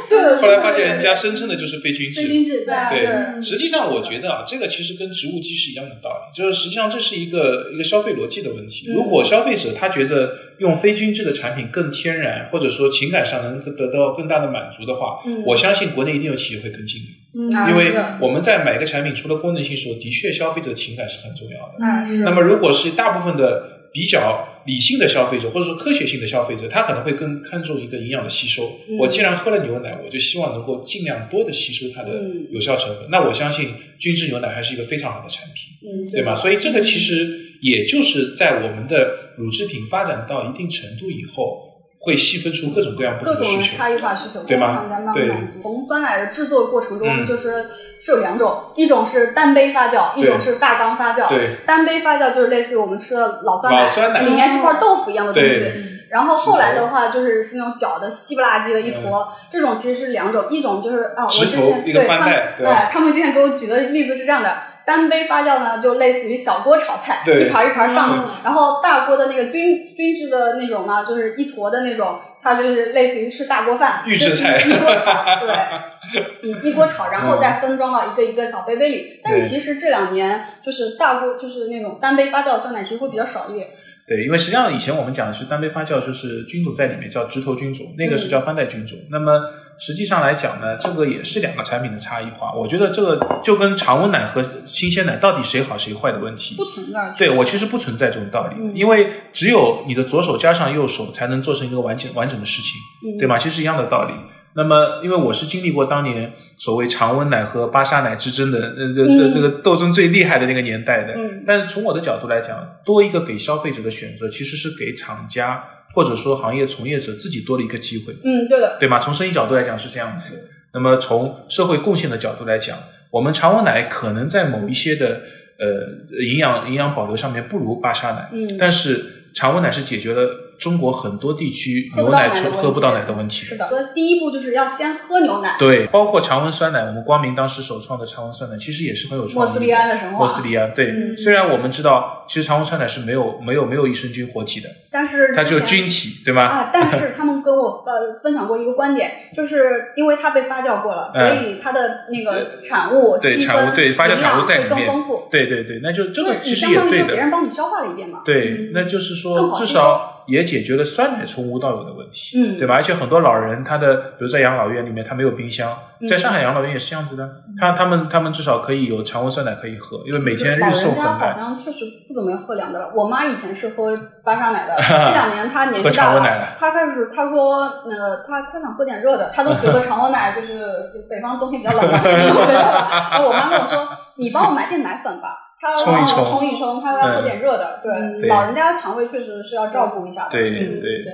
[0.09, 0.41] 对。
[0.41, 0.63] 后来。
[0.63, 3.41] 发现人家声称的就是非军质，非军质，对对。
[3.41, 8.85] 实际上，我觉得啊，这个其实跟植物基是一样的道理，就是实际上这是一个一个消费逻辑的问题。
[8.87, 17.07] 如果消费者他觉得用非均质的产品更天然，或者说情感上能得到更大的满足的话，我相信国内一定有企业会跟进的。
[17.35, 21.75] 嗯，因为我们在买一个产品，除了功能性时候，的确消费者情感是很重要的。
[21.79, 22.23] 嗯，是。
[22.23, 24.49] 那么，如果是大部分的比较。
[24.65, 28.79] 理性的消费者或者说科学性的消费者，他可能会更看重一个营养的吸收。
[28.97, 33.09] 我既然喝了牛奶，我就希望能够尽量多的吸收它的有效成分。
[33.11, 36.33] 那我相信均质牛奶还是一个非常好的产品，嗯对吧？
[36.33, 41.62] 所以这个其实也就是在我们的乳制品发展到一定程度以后。
[42.05, 44.83] 会细分出各种各样不同的需求，差异化需求，对吗？
[45.13, 45.31] 对。
[45.61, 47.65] 从酸奶的制作过程中，就是
[47.99, 51.29] 是有两种，一种是单杯发酵，一种是大缸发酵。
[51.29, 51.57] 对。
[51.65, 55.91] 单杯发酵就是类似于我们吃的老酸奶，里面是块豆腐一样的东西。
[56.09, 62.29] 然后后来的话，就是是那种搅的稀不拉几的一坨，这种其实是两种，一种就是啊，我之前对他们，
[62.65, 64.72] 哎，他们之前给我举的例子是这样的。
[64.85, 68.29] 单杯发酵呢，就类似于小锅炒菜，一盘一盘上。
[68.43, 79.19] 然后大锅的那个均均质的那种呢，就是一坨的那种，它就是类似于吃大锅饭，预制菜，一锅炒， 对，一锅炒，然后再分装到一个一个小杯杯里。
[79.23, 83.67] 但是其实这两年就是大锅，就是那种单杯发酵的酸奶，其实会比较少一点。
[84.05, 88.97] 对，因为实际上以前我们讲的是单杯发酵，就是菌种在里面叫直头菌种，那个是叫翻代菌种。
[89.09, 89.39] 那么
[89.79, 92.53] 实际上来讲呢，这个也是两个产品的差异化。
[92.53, 97.13] 我觉得这个就跟常温奶和新鲜奶到底谁好谁坏的问题不存在。
[97.17, 103.37] 对我其实不存在这种道理，因为只有你的左手加上右手，才能做成一个完整完整的事情，对吗？
[103.39, 104.13] 其实一样的道理。
[104.55, 111.13] 那么，因为我是经历过当年所谓常温奶和巴沙奶之争的，呃，这这这个斗争最厉害的那个年代的。
[111.13, 111.43] 嗯。
[111.47, 115.63] 但是从我的角度来讲，多一个给消费者的选择，其实是给厂家
[115.95, 118.13] 或者说行业从业者自己多了一个机会。
[118.23, 118.77] 嗯，对的。
[118.79, 118.99] 对吗？
[118.99, 120.49] 从生意角度来讲是这样子。
[120.73, 122.77] 那么从社会贡献的角度来讲，
[123.09, 125.21] 我们常温奶可能在某一些的
[125.57, 128.29] 呃营养营养保留上面不如巴沙奶。
[128.31, 128.55] 嗯。
[128.59, 130.52] 但是常温奶是解决了。
[130.59, 133.69] 中国很多地区牛奶喝不到奶的问题，是的。
[133.93, 135.55] 第一步就是要先喝牛奶。
[135.59, 139.49] 对，包括常温酸奶，我们光明当时首创的常温酸奶，其实也是很有创意。
[139.49, 140.19] 莫斯利安的神话。
[140.19, 141.15] 莫斯利安，对。
[141.17, 146.43] 虽然我们知道，其实常温酸奶是没有没有没有益生菌活体的，但是它只有菌体，对吗？
[146.43, 155.27] 啊，但是他们跟我呃分享过一个观点，就是因为它被发酵过了，所以它的那个产物对产物对发酵产物在里面更丰富。
[155.29, 157.07] 对对对，那就这个其实也对的。
[157.07, 158.21] 别人帮你消化了一遍嘛。
[158.23, 160.12] 对，那就是说至少。
[160.27, 162.75] 也解决了酸奶从无到有的问题，嗯，对吧？
[162.75, 165.77] 而且很多老人，他的比如在养老院里面，他没有冰箱，
[166.09, 172.91] 在上海养老院也是这样子的，他他们他们至少可以有常温酸奶可以喝，因为每天日送很好像确实不怎么喝凉的了。
[172.95, 181.99] 我妈以前是喝巴沙奶的， 这两年她年纪大了，她开始她说，呃，她她想喝点热的，她都觉得常温奶就是北方冬天比较冷嘛。
[182.03, 185.37] 然后我妈跟我说，你帮我买点奶粉吧。
[185.83, 187.79] 冲一冲，冲一冲，他要喝点热的。
[187.81, 190.31] 对，老人家肠胃确实是要照顾一下的。
[190.31, 191.05] 对对对，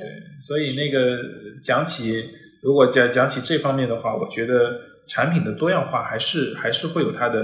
[0.41, 1.17] 所以那个
[1.63, 2.29] 讲起，
[2.63, 4.71] 如果讲讲起这方面的话，我觉得
[5.07, 7.35] 产品的多样化还是还是会有它的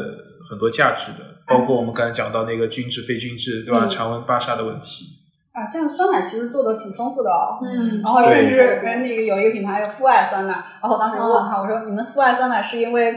[0.49, 1.35] 很多价值的。
[1.47, 3.85] 包括我们刚才讲到那个均质非均质，对吧？
[3.87, 5.05] 常温巴沙的问题。
[5.53, 7.59] 啊，现在酸奶其实做的挺丰富的哦。
[7.63, 8.01] 嗯。
[8.01, 13.15] 然后甚至跟那个有一个品牌叫父爱酸奶，然后我当时问他，我说你们父爱酸奶是因为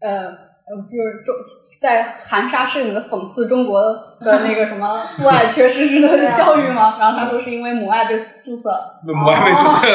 [0.00, 0.47] 呃。
[0.70, 1.34] 呃，就是中
[1.80, 3.80] 在含沙射影的讽刺中国
[4.20, 6.98] 的那个什么 父爱缺失式的教育吗？
[6.98, 8.70] 然后他说是因为母爱被注册，
[9.04, 9.86] 母爱被注册，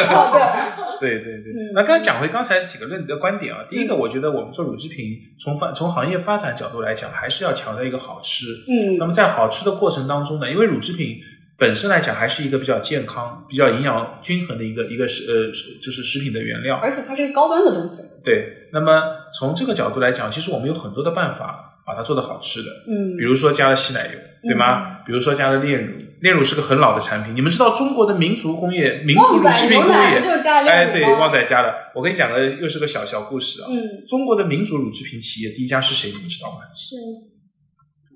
[1.00, 1.72] 对对对对。
[1.74, 8.46] 那刚讲回刚才几个论的观点啊，第一个，我觉得我们做乳制品，从发从行业发展角度来讲，还是要强调一个好吃。
[8.70, 8.98] 嗯。
[8.98, 11.18] 那么在好吃的过程当中呢，因为乳制品
[11.58, 15.48] 本身来讲还是一个比较健康、比较营养均衡的一个一个食呃
[15.82, 18.02] 就是食品的原料，而且它是一个高端的东西。
[18.24, 18.70] 对。
[18.74, 19.04] 那么
[19.40, 25.04] 从这个角度来讲，其实我们有很多的办法把它做的好吃的，嗯，比如说加了稀奶油，对吗？
[25.06, 27.36] 比如说加了炼乳，炼乳是个很老的产品。
[27.36, 30.20] 你们知道中国的民族工业、民族乳制品工业，
[30.68, 31.72] 哎，对，旺仔加的。
[31.94, 33.68] 我跟你讲个，又是个小小故事啊。
[33.70, 36.10] 嗯，中国的民族乳制品企业第一家是谁？
[36.10, 36.62] 你们知道吗？
[36.74, 36.96] 是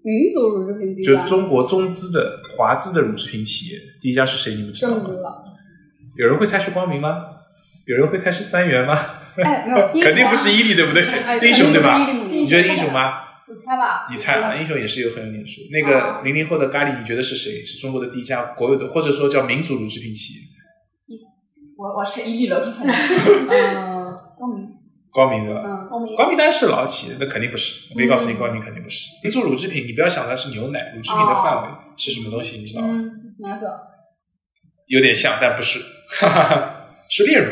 [0.07, 4.55] 民族乳制品第一家，就中国中资的华资的乳制品企业第一家是谁？
[4.55, 5.03] 你们知道吗？
[6.15, 7.25] 有人会猜是光明吗？
[7.85, 8.97] 有人会猜是三元吗？
[9.43, 11.03] 哎，没有， 肯定不是伊利，对不对？
[11.49, 12.09] 英雄对吧？
[12.29, 13.23] 你觉得英雄吗？
[13.49, 14.07] 你猜吧。
[14.09, 15.61] 你猜啊，英雄也是有很有脸数。
[15.71, 17.65] 那个零零后的咖喱，你觉得是谁？
[17.65, 21.19] 是中国的第一家国有的，或者说叫民族乳制品企业？
[21.77, 22.73] 我我是伊利了。
[22.79, 24.76] 嗯，光明。
[25.17, 25.61] 光明对吧？
[25.65, 26.15] 嗯，光明。
[26.15, 27.87] 光明当然是老企业，那肯定不是。
[27.91, 29.07] 我可以告诉你，光明肯定不是。
[29.23, 32.59] 你做乳制品，你不要想它是牛奶，乳制品的范围是什么东西？
[32.59, 32.93] 你知道吗？
[33.39, 33.67] 哪个？
[34.85, 35.79] 有点像，但不是。
[36.19, 37.51] 哈 哈是炼乳。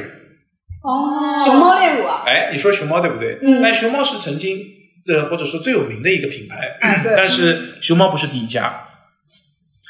[0.83, 2.21] 哦，熊猫炼乳啊！
[2.27, 3.39] 哎，你说熊猫对不对？
[3.41, 3.63] 嗯。
[3.63, 4.59] 但熊猫是曾经
[5.07, 6.77] 的或者说最有名的一个品牌。
[7.17, 8.85] 但是熊猫不是第一家。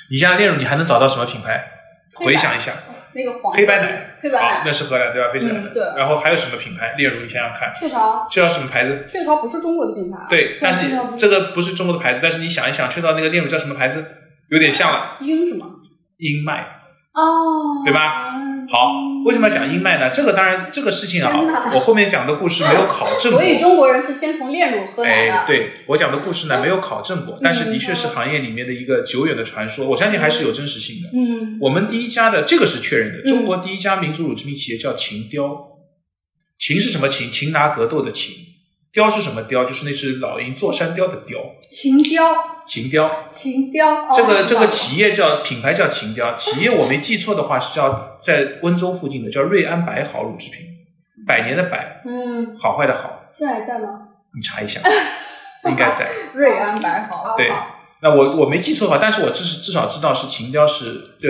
[0.09, 1.61] 你家炼乳，你还能找到什么品牌？
[2.13, 2.71] 回想一下。
[3.15, 3.53] 那个黄。
[3.53, 4.17] 黑白奶。
[4.21, 4.61] 黑白奶。
[4.65, 5.31] 那是荷兰对吧？
[5.31, 5.69] 飞起来的。
[5.69, 5.81] 对。
[5.97, 6.93] 然后还有什么品牌？
[6.97, 7.73] 例如，你想想看。
[7.73, 8.27] 雀巢。
[8.29, 9.07] 雀巢什么牌子？
[9.09, 10.17] 雀巢不是中国的品牌。
[10.29, 14.05] 对，但是这个不是中国的牌子，但是你想一想，雀巢那个炼乳叫什么牌子？
[14.49, 15.17] 有点像了。
[15.21, 15.65] 英什么？
[16.17, 16.61] 英麦。
[17.13, 17.81] 哦。
[17.85, 18.35] 对吧？
[18.69, 18.91] 好，
[19.25, 20.09] 为什么要讲英麦呢？
[20.09, 23.41] 这个当然，这个事情啊，我后面讲的故事没有考证过。
[23.41, 25.33] 所以中国人是先从炼乳喝奶的。
[25.33, 31.09] 哎，对我讲的故事呢，没有考证过，但是的确是行业里面的一个久远的传说，我相信还是有真实性的。
[31.13, 35.43] 嗯，我们第一家的这个是确认的，中国第一家民族乳制品企业叫秦雕，
[36.57, 37.29] 秦是什么秦？
[37.29, 38.35] 擒拿格斗的秦。
[38.91, 39.65] 雕是什么雕？
[39.65, 41.37] 就是那只老鹰坐山雕的雕。
[41.69, 42.54] 秦雕。
[42.67, 43.27] 秦雕。
[43.29, 44.07] 秦雕。
[44.15, 50.61] 这个这个企业叫品牌叫秦雕， 企业我没记错的话是叫在温州附近的叫瑞安百好乳制品，
[51.27, 53.31] 百年的百，嗯，好坏的好。
[53.33, 53.87] 现在还在吗？
[54.35, 54.81] 你查一下，
[55.69, 56.09] 应该在。
[56.33, 57.35] 瑞安百好。
[57.37, 57.49] 对，
[58.01, 60.85] 那我我没记错的话，但是我至至少知道是秦雕是，
[61.21, 61.29] 呃，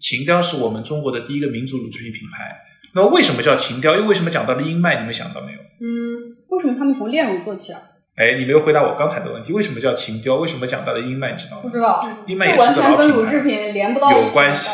[0.00, 2.56] 秦雕是我们中国的第一个民族乳制品品牌。
[2.94, 3.94] 那么为什么叫秦雕？
[3.96, 5.00] 又为什么讲到了英麦？
[5.00, 5.58] 你们想到没有？
[5.80, 6.36] 嗯。
[6.48, 7.80] 为什么他们从炼乳做起啊？
[8.16, 10.36] 哎，你没有回答我刚才的问题，为什么叫秦雕？
[10.36, 11.32] 为什么讲到了英麦？
[11.32, 11.62] 你知道吗？
[11.62, 14.10] 不知道，英麦也完是个老全跟乳品牌，制品连不到。
[14.10, 14.70] 有关系。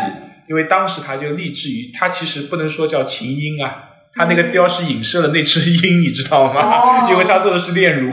[0.48, 3.84] 因为当时他就立志于，他其实不能说叫秦鹰啊，
[4.14, 6.60] 他那个雕是影射了那只鹰，你知道吗？
[6.60, 8.10] 哦 因为他做的是炼乳，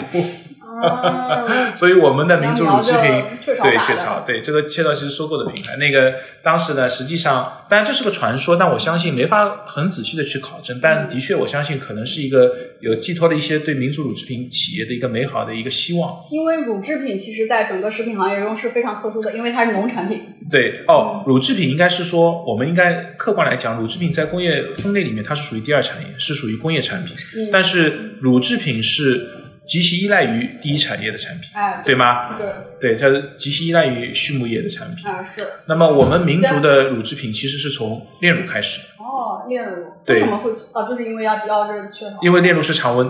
[0.82, 3.24] 哦， 所以我们的民族乳制品
[3.64, 16.26] 对雀巢，对这个雀巢其实收购的品牌，那个当时呢，实际上当然这是个传说，但我相信没法很仔细的去考证，但的确我相信可能是一个有寄托了一些对民族乳制品企业的一个美好的一个希望。
[16.32, 20.22] 因为乳制品其实在整个食品行业中是非常特殊的，因为它是农产品。
[20.50, 27.16] 对哦，乳制品应该是说，我们应该客观来讲，乳制品在工业分类里面它是属于第二产业，是属于工业产品，
[27.52, 29.28] 但是乳制品是
[29.70, 32.36] 极其依赖于第一产业的产品，哎，对吗？
[32.36, 32.48] 对，
[32.82, 35.06] 对，它是极其依赖于畜牧业的产品。
[35.06, 35.46] 啊是。
[35.68, 40.90] 那么我们民族的乳制品其实是从炼乳开始，哦，炼乳对为什么会啊？
[40.90, 42.18] 就是因为要要这个雀巢。
[42.24, 43.08] 因为炼乳是常温，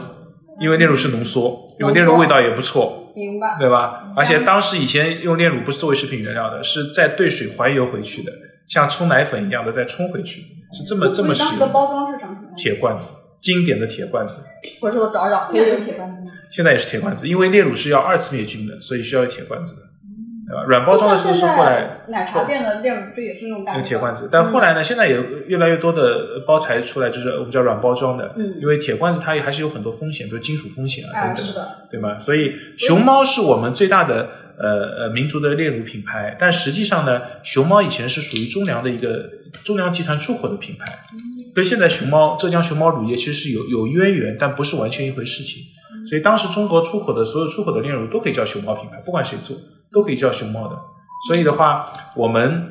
[0.60, 3.56] 因为炼乳是浓缩，因为炼乳味道也不错，明白。
[3.58, 4.04] 对吧？
[4.18, 8.34] 而且当时以前用炼乳不是作为食品原料的，是再兑水还油回去的，
[8.68, 10.42] 像冲奶粉一样的再冲回去，
[10.74, 11.74] 是这么这么使当时的用。
[11.74, 12.56] 包装是长什么样？
[12.58, 14.44] 铁罐子，经典的铁罐子，
[14.82, 16.32] 或者说我找找，可以有铁罐子吗？
[16.50, 19.82] 现在也是铁罐子，因为炼乳是要二次灭菌的，所以需要铁罐子的，
[20.48, 20.64] 对吧？
[20.68, 23.80] 软包装的时候是后来奶茶店的炼乳，这也是那种感觉。
[23.80, 25.16] 用铁罐子，但后来呢，现在也
[25.48, 32.20] 越来越多的包材出来，就是我们叫软包装的，嗯因为铁罐子它也还是有很多风险，比如金属风险啊哎，等等是，的，对吗？
[32.20, 34.28] 所以熊猫是我们最大的
[34.58, 39.30] 呃呃民族的炼乳品牌，但实际上呢，熊猫以前是属于中粮的一个
[39.64, 45.64] 中粮集团出口的品牌，所以现在熊猫浙江熊猫乳业其实是有有渊源，但不是完全一回事情。
[46.08, 49.58] 所以当时中国出口的所有出口的炼乳都可以叫熊猫品牌，不管谁做
[49.92, 50.80] 都可以叫熊猫的。
[51.28, 52.64] 所以的话，我们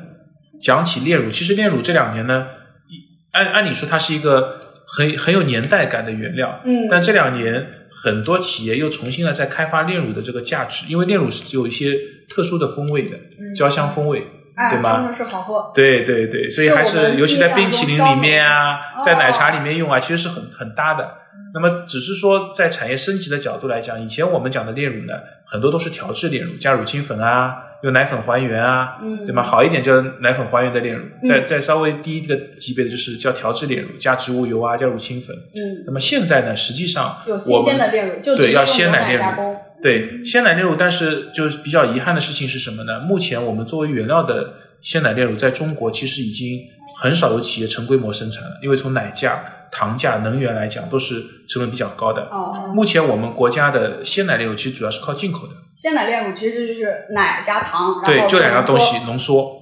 [0.61, 2.47] 讲起炼乳，其实炼乳这两年呢，
[2.87, 2.95] 一
[3.31, 11.93] 按按理说它是一个很很有年代感的原料，嗯但这两年很多企业又重新的在开发炼乳的这个价值，因为炼乳是有一些
[12.27, 13.17] 特殊的风味的，
[13.55, 14.21] 焦香风味，
[14.59, 15.71] 哎，对吗真的是好喝。
[15.73, 21.09] 对对对，所以还是尤其在冰淇淋里面啊在奶茶里面用啊，其实是很很搭的。
[21.53, 25.13] 那么只是说在产业升级的角度来讲，以前我们讲的炼乳呢，
[25.45, 29.41] 很多都是调制炼乳，加乳清粉啊，用奶粉还原啊，嗯对吗？
[29.41, 35.35] 好一点叫奶粉还原的炼乳，再再稍微低一个级别的就是叫调制炼乳，加植物油啊，加乳清粉。
[35.55, 39.55] 嗯，那么现在呢，实际上有新鲜的炼乳，就只对要鲜奶炼乳。
[39.81, 42.99] 对鲜奶炼乳，但是就是比较遗憾的事情是什么呢？
[42.99, 46.59] 目前我们作为原料的鲜奶炼乳，在中国其实已经
[46.97, 52.23] 很少有企业成规模生产了，因为从奶价、糖价、能源来讲，都是成本比较高的。
[52.23, 59.59] 哦，目前我们国家的鲜奶炼乳其实主要是靠进口的，鲜奶炼乳其实就是奶加糖，对，就两样东西浓缩浓缩。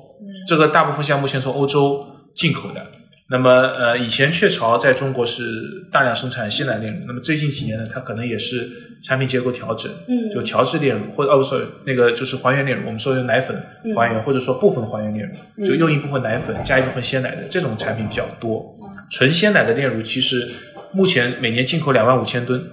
[0.47, 2.05] 这个大部分像目前从欧洲
[2.35, 2.81] 进口的。
[3.29, 5.43] 那么呃，以前雀巢在中国是
[5.91, 8.69] 大量生产鲜奶炼乳，那么最近几年呢，它可能也是
[9.03, 13.61] 产品结构调整，嗯就调制炼乳或者哦不，sorry，那个就是还原炼乳，我们说的奶粉
[13.95, 18.77] 还原，或者说部分还原炼乳，就用一部分奶粉加一部分鲜奶的这种产品比较多。
[19.11, 20.49] 纯鲜奶的炼乳其实
[20.93, 22.63] 目前每年进口两万五千吨，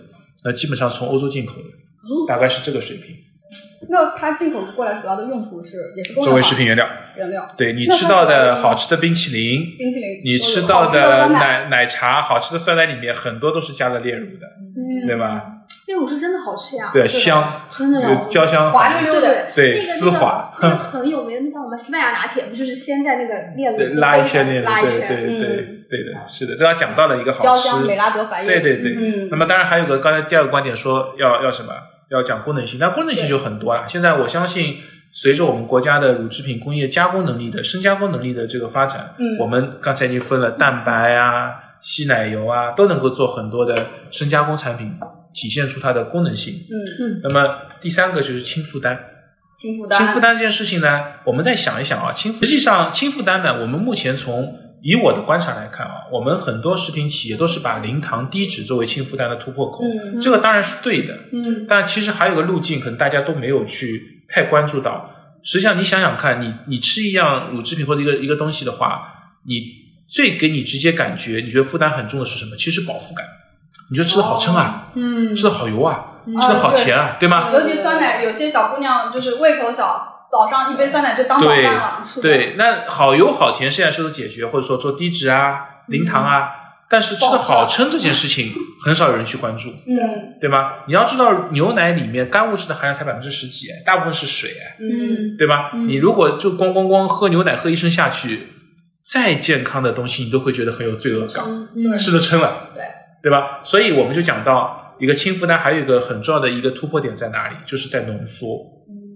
[0.45, 1.69] 那基本上从欧洲进口的，
[2.29, 3.17] 大概是这个水平，
[3.89, 6.89] 那它进口过来主要的用途是也是作为食品原料。
[7.17, 14.47] 原料，对你吃到的好吃的冰淇淋，冰淇淋，你吃到的奶，奶奶茶、好吃的酸奶里面很多都是加了炼乳的，
[14.77, 15.51] 嗯对吧？
[15.87, 28.97] 炼乳是真的好吃呀，对，香，真的有焦香，滑溜溜的对丝滑那个那个很有名，叫什么西班牙拿铁，不就是先在那个炼对，乳拉一圈炼乳，拉一圈，对对对嗯对的，是的，这要讲到了一个好吃焦香，美拉德反应，对对对。
[28.99, 31.73] 嗯那么当然还有个刚才第二个观点说要要什么？
[32.11, 33.85] 要讲功能性，但功能性就很多了。
[33.89, 34.79] 现在我相信，
[35.13, 44.93] 随着我们国家的乳制品工业加工能力的深加工能力的这个发展，嗯我们刚才已经分了蛋白啊、稀奶油啊，都能够做很多的深加工产品，
[45.33, 46.55] 体现出它的功能性。
[46.71, 48.99] 嗯，那么第三个就是轻负担。
[49.57, 65.11] 轻负担，轻负担这件事情呢，我们再想一想啊，轻实际上轻负担呢，我们目前从以我的观察来看啊，我们很多食品企业都是把零糖低脂作为轻负担的突破口，嗯这个当然是对的，嗯但其实还有个路径，可能大家都没有去太关注到。
[65.43, 69.09] 实际上，你想想看，你你吃一样乳制品或者一个一个东西的话，
[69.47, 69.63] 你
[70.07, 72.55] 最给你直接感觉你觉得负担很重的是什么？
[72.55, 73.27] 其实饱腹感，
[73.91, 77.51] 你觉得吃的好撑啊，嗯吃的好油啊，吃的好甜啊，对吗？
[77.55, 82.05] 尤其酸奶，有些小姑娘就是胃口小，早上一杯酸奶就当早对饭了。
[82.21, 86.49] 对，那好油好甜现在是都解决，或者说做低脂啊、零糖啊，
[86.91, 88.53] 但是吃的好撑这件事情
[88.85, 89.95] 很少有人去关注，嗯
[90.41, 90.73] 对吗？
[90.89, 95.71] 你要知道，牛奶里面干物质的含量才百分之十几，哎大部分是水，哎嗯，对吧？
[95.87, 98.49] 你如果就光光光喝牛奶喝一升下去，
[99.09, 101.45] 再健康的东西你都会觉得很有罪恶感，
[101.97, 102.83] 吃的撑了，对
[103.23, 103.61] 对吧？
[103.63, 107.55] 所以我们就讲到，一个轻负担，还有一个很重要的一个突破点在哪里？
[107.65, 108.74] 就是在浓缩。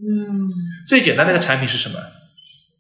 [0.09, 0.49] 嗯，
[0.87, 1.99] 最简单的一个产品是什么？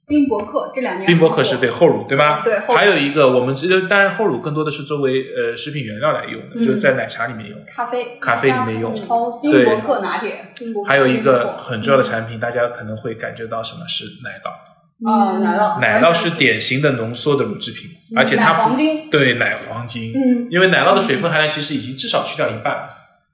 [0.08, 2.40] 冰博客这两年，冰博客是对厚乳对吧？
[2.42, 8.16] 对，还有一个我们这当然厚乳更多的是作为呃食品原料来用的，就是在奶茶里面用，咖啡。
[8.18, 8.94] 咖啡里面用。
[8.94, 10.54] 冰博客拿铁，
[10.88, 14.68] 还有一个很重要的产品，大家可能会感觉到什么是奶酪。
[15.06, 22.88] 啊，奶酪，奶酪是典型的浓缩的乳制品，而且它黄金，对奶黄金，嗯，因为奶酪的水分含量其实已经至少去掉一半，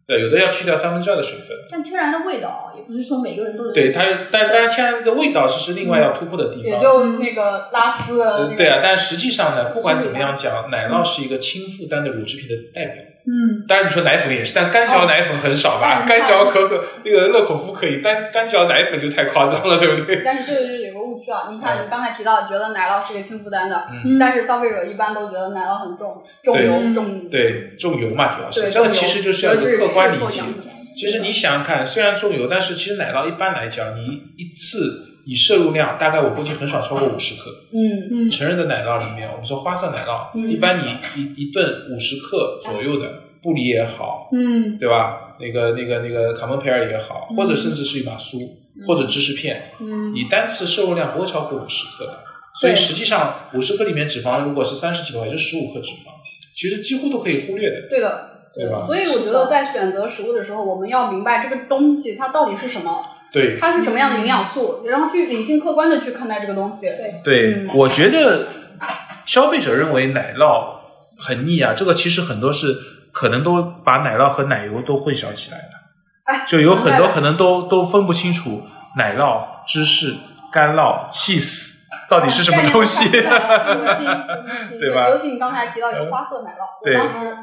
[0.07, 1.57] 对，有的要去掉三分之二的水分。
[1.71, 3.73] 但天然的味道也不是说每个人都能。
[3.73, 8.55] 对它，但当然天然的味道是是另外要突破的地方，也就那个拉丝的。
[8.55, 13.03] 对啊，但实际上呢，不管怎么样讲，奶酪是一个轻负担的乳制品的代表。
[13.27, 16.05] 嗯，当然你说奶粉也是，但干嚼奶粉很少吧？
[16.07, 20.23] 干嚼可可那个乐口福可以，但干嚼奶粉就太夸张了，对不对？
[20.23, 21.49] 但是这个就是有个误区啊！
[21.51, 30.43] 你看，你刚才提到觉得奶酪是个轻负担的，嗯、但是消费者一般都觉得奶酪很重，重油重对重油嘛，主要是这个其实就是要有客观理解。
[30.95, 37.51] 其实你想想看，虽然重油，但是其实奶酪一般来讲，你一次你摄入量大概我估计很少超过五十克。
[37.73, 43.21] 嗯嗯，成人的奶酪里面，我们说花色奶酪，嗯、一般你一一顿五十克左右的。
[43.45, 45.37] 布里也好，嗯，对吧？
[45.39, 48.39] 那个、那个、那个卡门培尔也好，或者甚至是一把酥，
[48.87, 52.21] 或者芝士片，嗯，你单次摄入量不会超过五十克的。
[52.59, 56.09] 所以实际上，五十克里面脂肪如果是三十几的话，就十五克脂肪，
[56.57, 57.87] 其实几乎都可以忽略的。
[57.91, 58.87] 对的，对吧？
[58.87, 63.05] 所以我觉得在选择食物的时候，我们要明白这个东西它到底是什么，
[63.35, 66.87] 对，它是什么样的营养素，然后去理性客观的去看待这个东西。
[66.87, 67.69] 对，对，嗯。
[67.75, 68.47] 我觉得
[69.27, 70.77] 消费者认为奶酪
[71.19, 72.95] 很腻啊，这个其实很多是。
[73.15, 75.71] 可能都把奶酪和奶油都混淆起来了，
[76.25, 78.67] 哎，就有很多可能都都分不清楚
[78.97, 80.17] 奶酪、芝士、
[80.53, 81.75] 干酪、cheese
[82.11, 83.23] 到底是什么东西， 对
[84.93, 85.11] 吧？
[85.11, 87.37] 尤其你刚才提到一个花色奶酪，我当时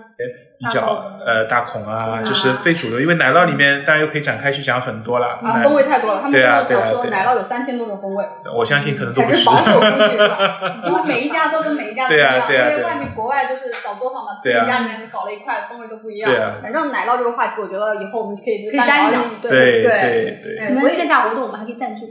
[0.64, 6.22] 比较呃大孔啊，就是非主流，因为奶酪里面当然又可以展开去讲很多了，啊，风味太多了。
[6.22, 8.24] 他们跟我讲说奶酪有三千多种风味，
[8.56, 10.84] 我相信可能都不是保守估计是吧？
[10.86, 16.32] 因为每一家都跟每一家不一样，对啊因为外面国外就是小作坊嘛，自己家里面搞了一块，风味都不一样。
[16.32, 20.70] 对啊，反正奶酪这个话题，我觉得以后我们可以可以单讲，对对对。
[20.70, 22.02] 你们线下活动我们还可以赞助。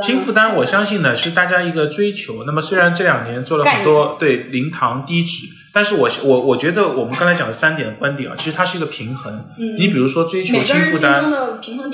[0.00, 2.44] 轻负担，我相信呢是大家一个追求。
[2.46, 9.44] 那么虽然这两年做了很多对零糖低脂，但是我我我觉得我们刚才讲的三点观点啊，其实它是一个平衡。
[9.58, 11.30] 嗯，你比如说追求轻负担，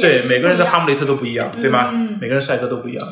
[0.01, 1.91] 对每个人的哈姆雷特都不一样，对吗？
[1.93, 3.05] 嗯，每个人帅哥都不一样。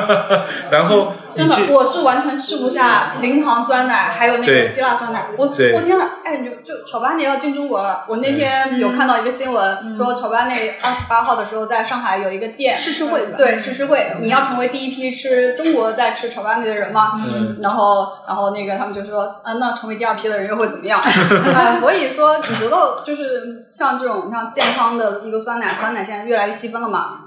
[0.72, 5.26] 然后真的，我是完全吃不下零糖酸奶，还有那个希腊酸奶。
[5.36, 8.04] 我我天呐，哎，就就乔巴内要进中国了。
[8.08, 17.12] 我那天有看到一个新闻，说乔巴内二十八号的时候在上海有一个店试吃会，对试吃会，你要成为第一批吃中国在吃乔巴内的人吗。
[17.16, 21.00] 嗯，然后然后那个他们就说，啊，那成为第二批的人又会怎么样？
[21.80, 27.20] 所以说，你觉得就是像这种像健康的一个酸奶，酸奶现在越来越细分了嘛？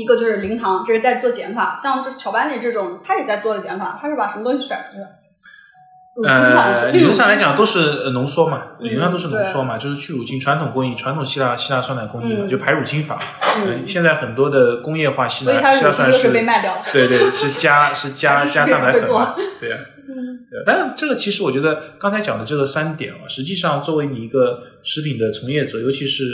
[0.00, 1.76] 一个就是零糖，这是在做减法。
[1.76, 5.04] 像这乔班尼这种，他也在做的减法，他是把什么东西甩出去？
[6.26, 13.18] 呃，理论上来讲都是浓缩嘛，嗯理论上都是浓缩嘛，就是去乳清，传统工艺，传统希腊希腊酸奶工艺嘛，就排乳清法。
[13.64, 16.82] 嗯，现在很多的工业化希腊希腊酸奶是被卖掉了。
[16.92, 19.76] 对对，是加是加加蛋白粉嘛，对呀。
[20.08, 26.24] 嗯，对，但是这个其实我觉得刚才讲的这个三点啊，实际上作为你一个食品的从业者，尤其是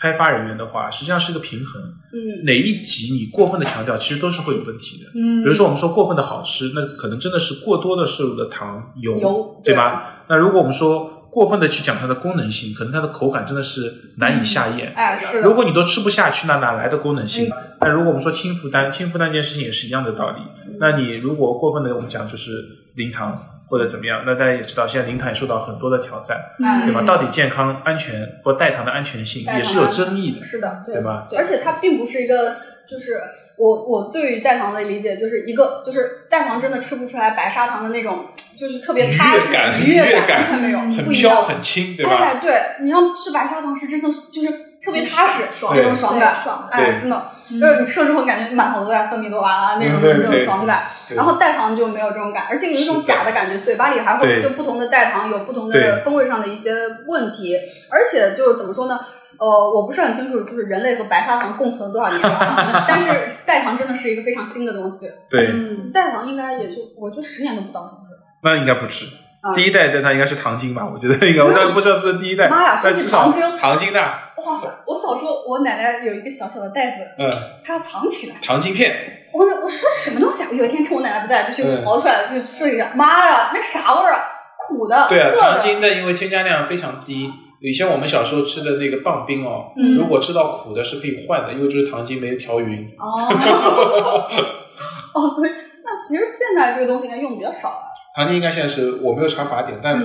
[0.00, 1.82] 开发人员的话，实际上是一个平衡。
[2.12, 5.10] 嗯，哪一级你过分的强调，其实都是会有问题的。
[5.14, 10.24] 嗯，比如说我们说过分的好吃，那可能真的是过多的摄入的糖油，油对吧？
[10.28, 14.92] 那如果我们说过分的去讲它的功能性，可能它的口感真的是难以下咽。
[14.94, 15.42] 哎，是。
[15.42, 17.50] 如果你都吃不下去，那哪来的功能性？
[17.80, 20.36] 那如果我们说轻负担，轻负担这件事情也是一样的道理。
[20.80, 23.44] 那你如果过分的，我们讲就是零糖。
[23.68, 24.22] 或者怎么样？
[24.26, 26.52] 那大家也知道，现在零糖也受到很多的挑战，
[26.86, 27.02] 对吧？
[27.06, 31.28] 到底健康、安全或代糖的安全性也是有争议的，是的，对吧？
[31.36, 32.52] 而且它并不是一个，
[32.86, 33.20] 就是
[33.56, 38.26] 我我对于代糖的理解，就是一个就是代糖真的吃不出来白砂糖的那种，
[38.58, 39.54] 就是特别踏实、
[39.84, 42.16] 愉悦感，完全没有，很飘很轻，对吧？
[42.16, 44.48] 哎，对，你要吃白砂糖是真的是就是
[44.88, 47.22] 特别踏实，爽那种爽感，爽，哎，真的。
[47.50, 50.84] 就是你吃了之后，感觉满脑子都在分泌多巴胺那种那种爽感，
[51.14, 56.72] 然后代糖就没有这种感，而且有一种假的感觉，嘴巴里还会就不同的代糖有不同的风味上的一些
[57.06, 57.56] 问题，
[57.90, 58.98] 而且就是怎么说呢？
[59.38, 65.08] 呃，我不是很清楚，就是人类和白砂糖共存了多少年了， 但是代糖真的是一个非常新的东西。
[65.30, 68.20] 对，嗯，代糖应该也就我觉得十年都不到，是不是？
[68.42, 69.06] 那应该不止。
[69.54, 70.84] 第一代的它应该是糖精吧？
[70.84, 74.00] 我觉得应该，我当然不知道不是第一代，妈呀，但至少糖精，糖精的。
[74.00, 74.68] 哇塞！
[74.86, 77.30] 我小时候，我奶奶有一个小小的袋子，嗯，
[77.64, 78.36] 她要藏起来。
[78.42, 79.14] 糖精片。
[79.32, 80.48] 我我说什么东西啊？
[80.52, 82.92] 有一天趁我奶奶不在，就去刨出来了就吃了一下。
[82.94, 84.22] 妈呀，那啥味儿啊？
[84.56, 87.30] 苦的，对啊，糖精的因为添加量非常低，
[87.60, 92.88] 以前我们小时候吃的那个棒冰哦，如果吃到苦的是可以换的，因为就是糖精没调匀。
[92.98, 93.28] 哦，
[95.14, 95.50] 哦，所以
[95.84, 97.87] 那其实现在这个东西应该用的比较少了。
[98.18, 99.96] 糖精应该现在是我没有查法典，但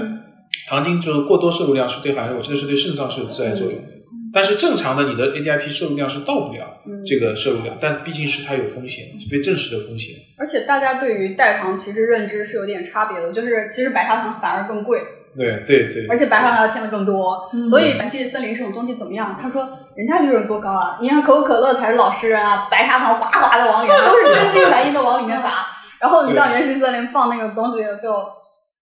[0.70, 3.94] 糖精就是过多摄入量是对，好像我记得是对肾脏是有致癌作用的。
[4.32, 10.16] 但是正常的你的 ADIP 摄入量是到不了这个摄入量，但毕竟是它有风险，是被证实的风险。
[10.38, 15.02] 而且大家对于代糖其实认知是有点差别的，就是其实白砂糖反而更贵。
[15.36, 16.06] 对对对。
[16.08, 19.40] 而且白砂糖要添的更多，所以元气森林这种东西怎么样？
[19.42, 21.00] 他说人家利润多高啊！
[21.02, 25.66] 你看可口可乐才是老实人啊，白砂糖哗哗的往里面，都是真金白银的往里面打。
[26.04, 28.12] 然后你像元气森林放那个东西就。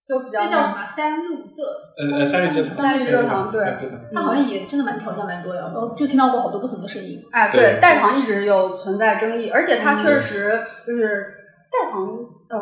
[0.04, 1.62] 就比较那叫什么三氯蔗？
[1.96, 2.74] 呃呃，三氯蔗糖。
[2.74, 3.64] 三鹿蔗糖，对。
[4.12, 7.16] 它好像也真的蛮挑战蛮多的，然后就听到过好多不同的声音。
[7.30, 11.06] 哎，对，代糖一直有存在争议，而且它确实就是
[11.70, 12.02] 代糖，
[12.50, 12.58] 呃，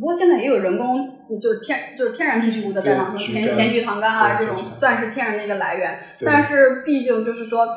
[0.00, 1.08] 不过现在也有人工，
[1.40, 5.96] 就是天就是天然提取物的代糖，甜甜菊糖苷啊这种算是天然的一个来源，
[6.26, 7.68] 但是毕竟就是说。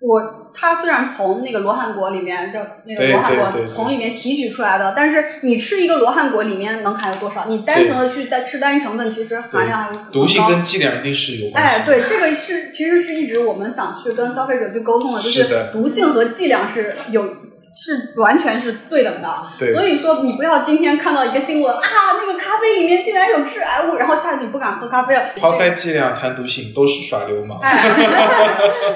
[0.00, 7.46] 我它虽然从那个罗汉果里面，就那个罗汉果从里面提取出来的，但是你吃一个罗汉果里面能含有多少？
[7.48, 11.74] 你单纯的去单吃单一成分，其实含量还有毒性跟剂量一定是有关系。
[11.76, 17.45] 哎，对，这个是其实是一直我们想去跟消费者去沟通的，就是毒性和剂量是有。
[17.76, 19.28] 是完全是对等的，
[19.74, 21.82] 所以说你不要今天看到一个新闻啊，
[22.18, 25.22] 那个咖啡里面竟然有致癌物，然后下次你不敢喝咖啡了。
[25.38, 27.60] 抛开剂量谈毒性都是耍流氓。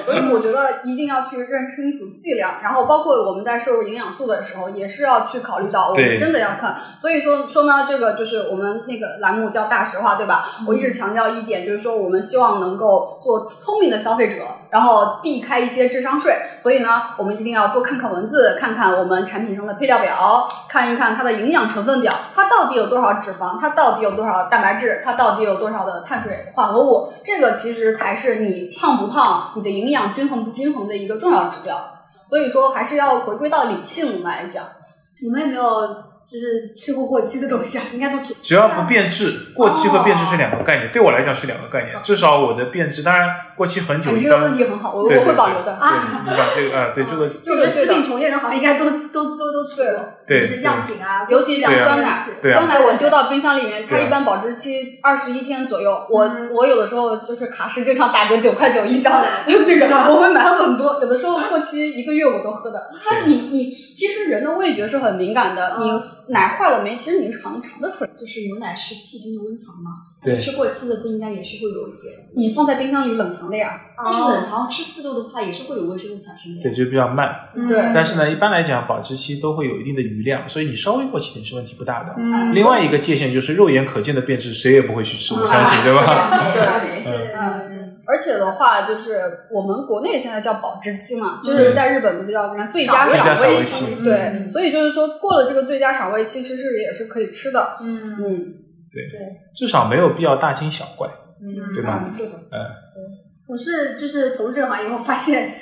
[0.05, 6.75] 所以我觉得一定要去认清楚剂量，然后包括我们在摄入营养素的时候，也是要去考虑到，我们真的要看。
[6.99, 10.57] 所以说说呢，这个就是我们那个栏目叫大实话，对吧？
[10.67, 14.37] 我一直强调一点，就是说我们希望能够做聪明的消费者，
[14.71, 16.33] 然后避开一些智商税。
[16.63, 18.71] 所以呢，我们一定要多看看文字，看。
[18.71, 31.77] 看我们产品上的配料表，看一看它的营养成分表，它到底有多少脂肪，它到底有多少蛋白质，它到底有多少的碳水化合物，这个其实才是你胖不胖、你的营养均衡不均衡的一个重要指标。
[32.29, 34.63] 所以说，还是要回归到理性来讲。
[35.21, 36.10] 你们有没有？
[36.31, 38.33] 就是吃过过期的东西啊， 应该都吃。
[38.41, 40.89] 只要不变质，过期和变质是两个概念。
[40.93, 41.93] 对我来讲是两个概念。
[42.01, 43.27] 至少我的变质，当然
[43.57, 44.13] 过期很久。
[44.13, 45.73] 你这个问题很好，我我会保留的。
[45.73, 47.29] 啊，你把这个啊，对这个。
[47.43, 50.13] 这个食品从业人好像应该都都都都吃过。
[50.31, 50.47] 对。
[50.47, 56.07] 就是样品啊，尤其像酸奶，酸奶我丢到冰箱里面，它一般保质期二十一天左右。
[56.09, 60.99] 我我有的时候就是卡诗经常打折九块九一箱， 那个我会买很多。
[61.01, 62.79] 有的时候过期一个月我都喝的。
[63.03, 65.91] 它你你其实人的味觉是很敏感的，你。
[66.31, 66.95] 奶坏了没？
[66.95, 69.91] 其实你尝尝得出来，就是牛奶是细菌的温床嘛。
[70.23, 72.13] 对，吃过期的不应该也是会有一点。
[72.35, 73.81] 你放在冰箱里冷藏的呀？
[74.03, 76.61] 但是冷藏吃四度的话，也是会有微生物产生的。
[76.61, 77.29] 对，就比较慢。
[77.67, 77.81] 对。
[77.93, 82.13] 但是呢，一般来讲，保质期都会有一定的余量，所以你稍微过期点是问题不大的。
[82.17, 82.53] 嗯。
[82.53, 86.51] 另外一个界限就是肉眼可见的变质，谁也不会去吃，我相信，对吧？
[87.03, 87.33] 对。
[87.35, 87.71] 嗯。
[88.07, 94.03] 而且的话，就是我们国内现在叫保质期嘛，就是在日本不就叫什么最佳赏味期？
[94.03, 97.77] 对，所以就是说过了这个最佳赏味期，其实也是可以吃的。
[97.81, 98.53] 嗯嗯，
[98.91, 99.19] 对对，
[99.55, 101.07] 至少没有必要大惊小怪，
[101.73, 102.03] 对吧？
[102.17, 102.55] 对的，嗯，
[102.93, 103.03] 对。
[103.47, 105.53] 我是就是投入这个行业后发现，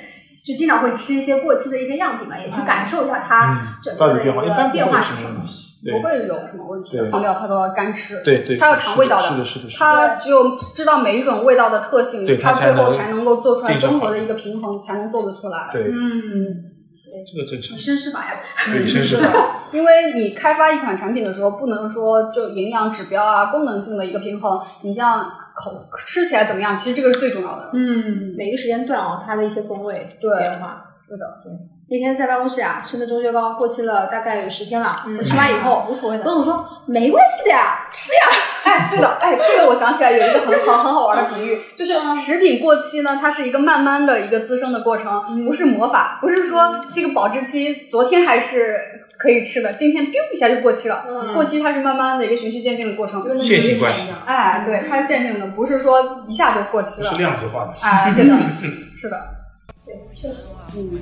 [0.44, 5.42] 就经常会吃一些过期的一些样品嘛，也去感受一下它整个的一个变化是什么。
[5.82, 7.10] 不会有什么问题，的。
[7.10, 15.70] 汤料它都要干吃，对对，它要尝味道的，是的，是的，它只有知道每一种味道的特性，它最后才能够做出来综合的一个平衡，才能做得出来。
[15.72, 16.69] 对，嗯，
[17.26, 17.76] 这个正常。
[17.76, 18.40] 以身试法呀，
[18.84, 19.56] 以身试法。
[19.72, 25.22] 因为你开发一款产品的时候，不能说就营养指标啊、功能性的一个平衡，你像
[25.54, 27.70] 口吃起来怎么样，其实这个是最重要的。
[27.72, 31.52] 嗯，每个时间段哦，它的一些风味变化，对的，对。
[31.90, 35.04] 那天在办公室啊，吃的中雪糕过期了，大概有十天了。
[35.18, 38.20] 我吃完以后无所谓的，总说没关系的呀，吃呀。
[38.62, 48.78] 哎，对的，哎，这个我想起来有一个很好很好玩的比喻，就是食品过期呢，它是一个慢慢的一个滋生的过程，不是魔法，不是说这个保质期昨天还是
[49.18, 51.04] 可以吃的，今天 biu 一下就过期了。
[51.34, 54.10] 过期它是慢慢的一个循序渐进的过程，线性关系。
[54.26, 57.10] 哎，对，它是线性的，不是说一下就过期了。
[57.10, 57.74] 是量子化的。
[57.80, 58.36] 哎，真的，
[59.00, 59.20] 是的，
[59.84, 61.00] 对，确实，嗯。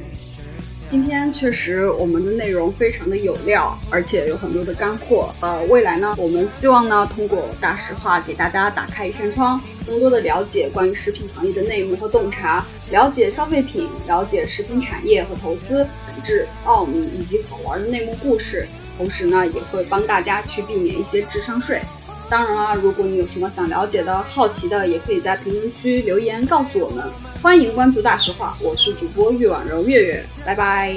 [0.90, 5.34] 今天确实我们的内容非常的有料，而且有很多的干货。
[5.40, 18.66] 呃，未来呢，我们希望呢通过大实话给大家打开一扇窗，更多的了解关于食品行业的内幕和洞察，了解消费品，了解食品产业和投资本质、奥秘以及好玩的内幕故事。
[18.96, 21.82] 同时呢，也会帮大家去避免一些智商税。
[22.28, 27.04] 当然了，如果你有什么想了解的好奇的，也可以在评论区留言告诉我们。
[27.42, 30.94] 欢迎关注大实话，我是主播岳婉柔月月，拜拜。